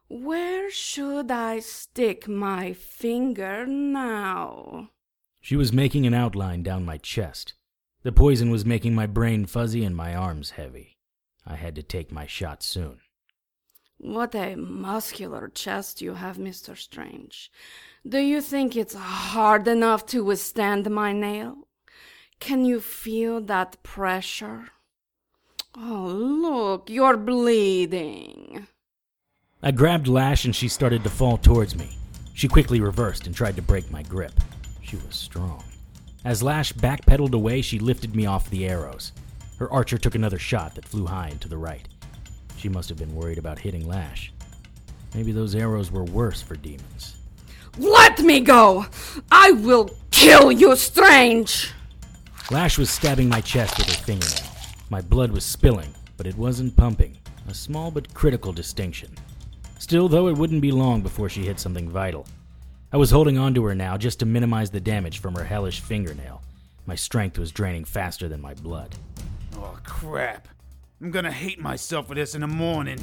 Where 0.08 0.70
should 0.70 1.30
I 1.30 1.60
stick 1.60 2.26
my 2.26 2.72
finger 2.72 3.64
now? 3.66 4.90
She 5.40 5.56
was 5.56 5.72
making 5.72 6.06
an 6.06 6.14
outline 6.14 6.62
down 6.62 6.84
my 6.84 6.98
chest. 6.98 7.54
The 8.02 8.12
poison 8.12 8.50
was 8.50 8.64
making 8.64 8.94
my 8.94 9.06
brain 9.06 9.46
fuzzy 9.46 9.84
and 9.84 9.94
my 9.94 10.14
arms 10.14 10.50
heavy. 10.50 10.98
I 11.46 11.56
had 11.56 11.74
to 11.76 11.82
take 11.82 12.10
my 12.10 12.26
shot 12.26 12.62
soon. 12.62 13.00
What 13.98 14.34
a 14.34 14.56
muscular 14.56 15.48
chest 15.48 16.00
you 16.00 16.14
have, 16.14 16.38
Mr. 16.38 16.76
Strange. 16.76 17.52
Do 18.08 18.18
you 18.18 18.40
think 18.40 18.74
it's 18.74 18.94
hard 18.94 19.68
enough 19.68 20.06
to 20.06 20.24
withstand 20.24 20.90
my 20.90 21.12
nail? 21.12 21.68
Can 22.40 22.64
you 22.64 22.80
feel 22.80 23.40
that 23.42 23.80
pressure? 23.82 24.70
Oh, 25.76 26.06
look, 26.08 26.90
you're 26.90 27.16
bleeding. 27.16 28.66
I 29.62 29.70
grabbed 29.70 30.08
Lash 30.08 30.46
and 30.46 30.56
she 30.56 30.66
started 30.66 31.04
to 31.04 31.10
fall 31.10 31.36
towards 31.36 31.76
me. 31.76 31.96
She 32.34 32.48
quickly 32.48 32.80
reversed 32.80 33.26
and 33.26 33.36
tried 33.36 33.56
to 33.56 33.62
break 33.62 33.90
my 33.90 34.02
grip. 34.02 34.32
She 34.82 34.96
was 34.96 35.14
strong. 35.14 35.62
As 36.24 36.42
Lash 36.42 36.72
backpedaled 36.72 37.34
away, 37.34 37.60
she 37.60 37.78
lifted 37.78 38.16
me 38.16 38.26
off 38.26 38.50
the 38.50 38.66
arrows. 38.66 39.12
Her 39.58 39.70
archer 39.70 39.98
took 39.98 40.14
another 40.14 40.38
shot 40.38 40.74
that 40.74 40.88
flew 40.88 41.06
high 41.06 41.28
and 41.28 41.40
to 41.42 41.48
the 41.48 41.58
right. 41.58 41.86
She 42.56 42.70
must 42.70 42.88
have 42.88 42.98
been 42.98 43.14
worried 43.14 43.38
about 43.38 43.58
hitting 43.58 43.86
Lash. 43.86 44.32
Maybe 45.14 45.32
those 45.32 45.54
arrows 45.54 45.90
were 45.90 46.04
worse 46.04 46.40
for 46.40 46.56
demons. 46.56 47.16
Let 47.78 48.20
me 48.20 48.40
go! 48.40 48.86
I 49.30 49.52
will 49.52 49.90
kill 50.10 50.50
you, 50.50 50.74
Strange! 50.76 51.72
Lash 52.50 52.78
was 52.78 52.90
stabbing 52.90 53.28
my 53.28 53.40
chest 53.40 53.78
with 53.78 53.86
her 53.86 54.04
fingernail. 54.04 54.50
My 54.90 55.00
blood 55.00 55.30
was 55.30 55.44
spilling, 55.44 55.94
but 56.16 56.26
it 56.26 56.36
wasn't 56.36 56.76
pumping. 56.76 57.16
A 57.48 57.54
small 57.54 57.92
but 57.92 58.12
critical 58.12 58.52
distinction. 58.52 59.08
Still, 59.78 60.08
though, 60.08 60.26
it 60.26 60.36
wouldn't 60.36 60.60
be 60.60 60.72
long 60.72 61.00
before 61.00 61.28
she 61.28 61.44
hit 61.44 61.60
something 61.60 61.88
vital. 61.88 62.26
I 62.92 62.96
was 62.96 63.12
holding 63.12 63.38
onto 63.38 63.62
her 63.62 63.74
now 63.76 63.96
just 63.96 64.18
to 64.18 64.26
minimize 64.26 64.68
the 64.68 64.80
damage 64.80 65.20
from 65.20 65.36
her 65.36 65.44
hellish 65.44 65.78
fingernail. 65.80 66.42
My 66.86 66.96
strength 66.96 67.38
was 67.38 67.52
draining 67.52 67.84
faster 67.84 68.28
than 68.28 68.40
my 68.40 68.54
blood. 68.54 68.96
Oh, 69.54 69.78
crap. 69.84 70.48
I'm 71.00 71.12
gonna 71.12 71.30
hate 71.30 71.60
myself 71.60 72.08
for 72.08 72.16
this 72.16 72.34
in 72.34 72.40
the 72.40 72.48
morning. 72.48 72.98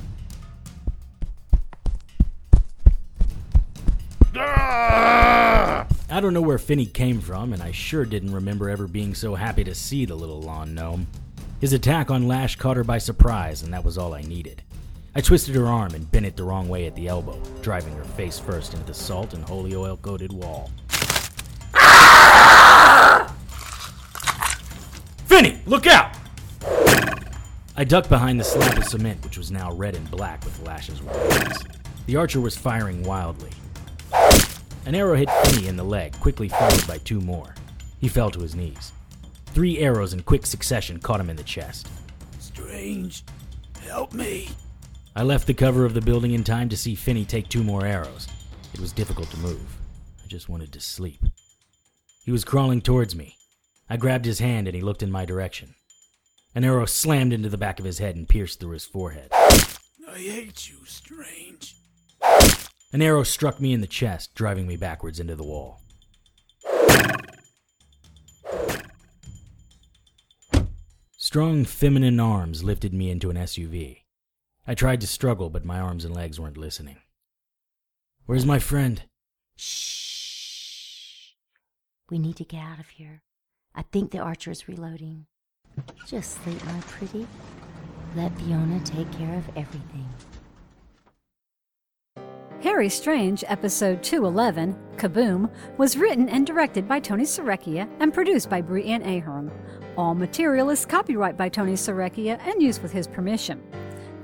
Ah! 4.36 5.88
I 6.10 6.22
don't 6.22 6.34
know 6.34 6.42
where 6.42 6.58
Finney 6.58 6.86
came 6.86 7.20
from, 7.20 7.52
and 7.52 7.62
I 7.62 7.72
sure 7.74 8.06
didn't 8.06 8.34
remember 8.34 8.70
ever 8.70 8.88
being 8.88 9.14
so 9.14 9.36
happy 9.36 9.66
to 9.66 9.76
see 9.76 10.06
the 10.06 10.16
little 10.16 10.42
lawn 10.42 10.74
gnome. 10.74 11.08
His 11.60 11.74
attack 11.74 12.10
on 12.10 12.30
Lash 12.30 12.56
caught 12.56 12.78
her 12.78 12.86
by 12.86 12.98
surprise, 12.98 13.62
and 13.62 13.74
that 13.74 13.84
was 13.84 13.98
all 13.98 14.14
I 14.14 14.22
needed. 14.22 14.62
I 15.16 15.20
twisted 15.20 15.54
her 15.56 15.66
arm 15.66 15.96
and 15.96 16.10
bent 16.10 16.26
it 16.26 16.38
the 16.38 16.46
wrong 16.46 16.70
way 16.70 16.86
at 16.86 16.96
the 16.96 17.10
elbow, 17.10 17.38
driving 17.62 17.94
her 17.98 18.06
face 18.06 18.40
first 18.40 18.74
into 18.74 18.86
the 18.86 18.94
salt 18.94 19.34
and 19.34 19.44
holy 19.44 19.76
oil 19.76 19.98
coated 19.98 20.32
wall. 20.32 20.72
Finney, 25.26 25.60
look 25.66 25.88
out! 25.88 26.16
I 27.76 27.84
ducked 27.84 28.08
behind 28.08 28.40
the 28.40 28.46
slab 28.46 28.78
of 28.78 28.86
cement, 28.86 29.22
which 29.26 29.38
was 29.38 29.52
now 29.52 29.74
red 29.74 29.96
and 29.96 30.10
black 30.10 30.46
with 30.46 30.58
Lash's 30.66 31.04
weapons. 31.04 31.66
The 32.06 32.16
archer 32.16 32.40
was 32.40 32.56
firing 32.56 33.04
wildly. 33.04 33.52
An 34.88 34.96
arrow 34.96 35.16
hit 35.18 35.30
Finney 35.44 35.68
in 35.68 35.76
the 35.76 35.84
leg, 35.84 36.18
quickly 36.22 36.48
followed 36.48 36.88
by 36.88 36.98
two 37.00 37.20
more. 37.20 37.54
He 38.00 38.08
fell 38.08 38.32
to 38.32 38.40
his 38.40 38.56
knees. 38.56 38.94
Three 39.48 39.80
arrows 39.80 40.14
in 40.14 40.24
quick 40.24 40.46
succession 40.46 40.98
caught 40.98 41.20
him 41.20 41.30
in 41.30 41.36
the 41.36 41.44
chest. 41.44 41.90
Strange, 42.40 43.26
help 43.82 44.14
me. 44.14 44.48
I 45.14 45.24
left 45.24 45.46
the 45.46 45.54
cover 45.54 45.84
of 45.84 45.94
the 45.94 46.00
building 46.00 46.32
in 46.32 46.46
time 46.46 46.70
to 46.70 46.78
see 46.78 46.96
Finney 46.96 47.26
take 47.26 47.50
two 47.50 47.64
more 47.64 47.86
arrows. 47.86 48.30
It 48.74 48.80
was 48.80 48.94
difficult 48.94 49.30
to 49.32 49.38
move. 49.40 49.78
I 50.24 50.28
just 50.30 50.48
wanted 50.48 50.72
to 50.72 50.80
sleep. 50.80 51.22
He 52.24 52.32
was 52.32 52.46
crawling 52.46 52.80
towards 52.80 53.14
me. 53.14 53.36
I 53.90 53.98
grabbed 53.98 54.24
his 54.24 54.40
hand 54.40 54.70
and 54.70 54.76
he 54.76 54.82
looked 54.82 55.04
in 55.04 55.12
my 55.12 55.26
direction. 55.26 55.76
An 56.56 56.64
arrow 56.64 56.86
slammed 56.86 57.34
into 57.34 57.50
the 57.50 57.58
back 57.58 57.80
of 57.80 57.86
his 57.86 58.00
head 58.00 58.16
and 58.16 58.30
pierced 58.30 58.62
through 58.62 58.72
his 58.72 58.86
forehead. 58.86 59.34
I 59.34 60.18
hate 60.18 60.70
you, 60.70 60.86
Strange. 60.86 61.76
An 62.94 63.02
arrow 63.02 63.24
struck 63.24 63.60
me 63.60 63.74
in 63.74 63.82
the 63.82 63.88
chest, 63.88 64.34
driving 64.34 64.66
me 64.66 64.78
backwards 64.78 65.20
into 65.20 65.36
the 65.36 65.44
wall. 65.44 65.82
Strong 71.18 71.66
feminine 71.66 72.22
arms 72.22 72.64
lifted 72.64 72.94
me 72.94 73.12
into 73.12 73.30
an 73.30 73.36
SUV. 73.36 74.04
I 74.66 74.74
tried 74.74 75.02
to 75.02 75.08
struggle, 75.08 75.50
but 75.50 75.66
my 75.66 75.80
arms 75.80 76.06
and 76.06 76.16
legs 76.16 76.40
weren't 76.40 76.56
listening. 76.58 76.98
Where's 78.26 78.46
my 78.46 78.60
friend? 78.60 79.04
Shh. 79.58 81.34
We 82.10 82.20
need 82.20 82.38
to 82.38 82.46
get 82.46 82.62
out 82.62 82.80
of 82.80 82.90
here. 82.90 83.24
I 83.76 83.82
think 83.82 84.12
the 84.12 84.20
archer 84.20 84.52
is 84.52 84.70
reloading. 84.70 85.26
Just 86.06 86.42
sleep, 86.42 86.64
my 86.66 86.80
pretty. 86.82 87.28
Let 88.16 88.38
Fiona 88.40 88.80
take 88.86 89.12
care 89.12 89.36
of 89.36 89.50
everything. 89.58 90.08
Harry 92.64 92.90
Strange, 92.90 93.44
episode 93.48 94.02
211, 94.02 94.76
Kaboom, 94.96 95.48
was 95.78 95.96
written 95.96 96.28
and 96.28 96.48
directed 96.48 96.88
by 96.88 97.00
Tony 97.00 97.24
Sarrecchia 97.24 97.88
and 98.00 98.12
produced 98.12 98.50
by 98.50 98.64
Breanne 98.64 99.06
Ahearn. 99.06 99.52
All 99.96 100.16
material 100.16 100.72
is 100.72 100.84
copyright 100.84 101.38
by 101.38 101.50
Tony 101.50 101.74
Sarrecchia 101.74 102.40
and 102.48 102.62
used 102.62 102.82
with 102.82 102.92
his 102.92 103.08
permission. 103.08 103.62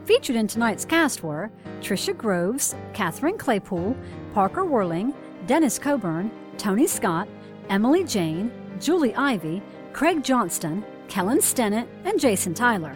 Featured 0.05 0.35
in 0.35 0.47
tonight's 0.47 0.83
cast 0.83 1.21
were 1.21 1.51
Tricia 1.79 2.17
Groves, 2.17 2.75
Katherine 2.93 3.37
Claypool, 3.37 3.95
Parker 4.33 4.63
Wierling, 4.63 5.13
Dennis 5.45 5.77
Coburn, 5.77 6.31
Tony 6.57 6.87
Scott, 6.87 7.27
Emily 7.69 8.03
Jane, 8.03 8.51
Julie 8.79 9.13
Ivy, 9.13 9.61
Craig 9.93 10.23
Johnston, 10.23 10.83
Kellen 11.07 11.37
Stennett, 11.37 11.87
and 12.03 12.19
Jason 12.19 12.55
Tyler. 12.55 12.95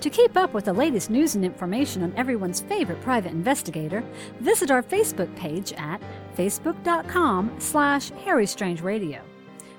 To 0.00 0.08
keep 0.08 0.34
up 0.34 0.54
with 0.54 0.64
the 0.64 0.72
latest 0.72 1.10
news 1.10 1.34
and 1.34 1.44
information 1.44 2.02
on 2.02 2.14
everyone's 2.16 2.62
favorite 2.62 3.02
private 3.02 3.32
investigator, 3.32 4.02
visit 4.40 4.70
our 4.70 4.82
Facebook 4.82 5.34
page 5.36 5.74
at 5.74 6.00
facebook.com 6.36 7.54
slash 7.58 8.10
harrystrangeradio. 8.12 9.20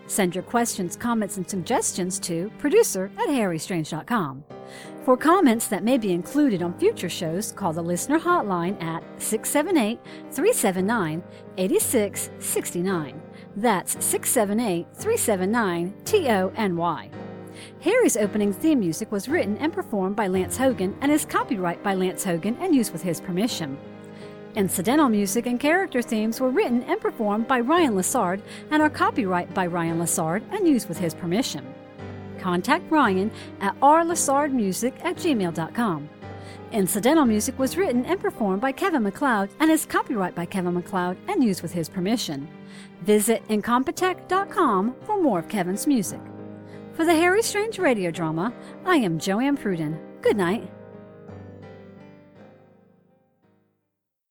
Send 0.06 0.36
your 0.36 0.44
questions, 0.44 0.96
comments, 0.96 1.38
and 1.38 1.50
suggestions 1.50 2.20
to 2.20 2.52
producer 2.60 3.10
at 3.18 3.30
harrystrange.com. 3.30 4.44
For 5.06 5.18
comments 5.18 5.68
that 5.70 5.84
may 5.84 5.98
be 5.98 6.12
included 6.12 6.62
on 6.62 6.78
future 6.78 7.10
shows, 7.10 7.52
call 7.52 7.74
the 7.74 7.82
listener 7.82 8.20
hotline 8.20 8.80
at 8.84 9.04
678 9.20 10.00
379 10.32 11.24
8669. 11.58 13.22
That's 13.56 13.94
678 14.06 14.86
379 14.94 15.94
TONY. 16.06 17.10
Harry's 17.82 18.18
opening 18.18 18.54
theme 18.54 18.80
music 18.80 19.12
was 19.12 19.30
written 19.30 19.58
and 19.58 19.74
performed 19.74 20.16
by 20.16 20.28
Lance 20.28 20.58
Hogan 20.58 20.96
and 21.02 21.12
is 21.12 21.26
copyright 21.26 21.82
by 21.84 21.94
Lance 21.94 22.24
Hogan 22.24 22.58
and 22.62 22.76
used 22.76 22.94
with 22.94 23.04
his 23.04 23.22
permission. 23.22 23.78
Incidental 24.56 25.08
music 25.08 25.46
and 25.46 25.60
character 25.60 26.02
themes 26.02 26.42
were 26.42 26.50
written 26.50 26.84
and 26.84 27.00
performed 27.00 27.48
by 27.48 27.60
Ryan 27.62 27.96
Lassard 27.96 28.42
and 28.70 28.82
are 28.82 28.90
copyright 28.90 29.54
by 29.54 29.66
Ryan 29.66 30.00
Lassard 30.00 30.44
and 30.52 30.68
used 30.68 30.90
with 30.90 30.98
his 30.98 31.14
permission. 31.14 31.74
Contact 32.40 32.90
Ryan 32.92 33.32
at 33.62 33.80
rlassardmusic 33.80 34.94
at 35.06 35.16
gmail.com. 35.16 36.10
Incidental 36.72 37.26
music 37.26 37.58
was 37.60 37.78
written 37.78 38.06
and 38.06 38.20
performed 38.20 38.62
by 38.62 38.72
Kevin 38.72 39.04
MacLeod 39.04 39.50
and 39.60 39.70
is 39.70 39.86
copyright 39.86 40.36
by 40.36 40.46
Kevin 40.46 40.74
MacLeod 40.74 41.18
and 41.28 41.44
used 41.44 41.62
with 41.62 41.74
his 41.74 41.90
permission. 41.90 42.48
Visit 43.02 43.46
Incompetech.com 43.48 44.96
for 45.06 45.22
more 45.22 45.40
of 45.40 45.50
Kevin's 45.50 45.88
music. 45.88 46.22
For 47.02 47.06
the 47.06 47.16
Harry 47.16 47.42
Strange 47.42 47.80
radio 47.80 48.12
drama, 48.12 48.54
I 48.86 48.98
am 48.98 49.18
Joanne 49.18 49.58
Pruden. 49.58 49.98
Good 50.22 50.38
night. 50.38 50.70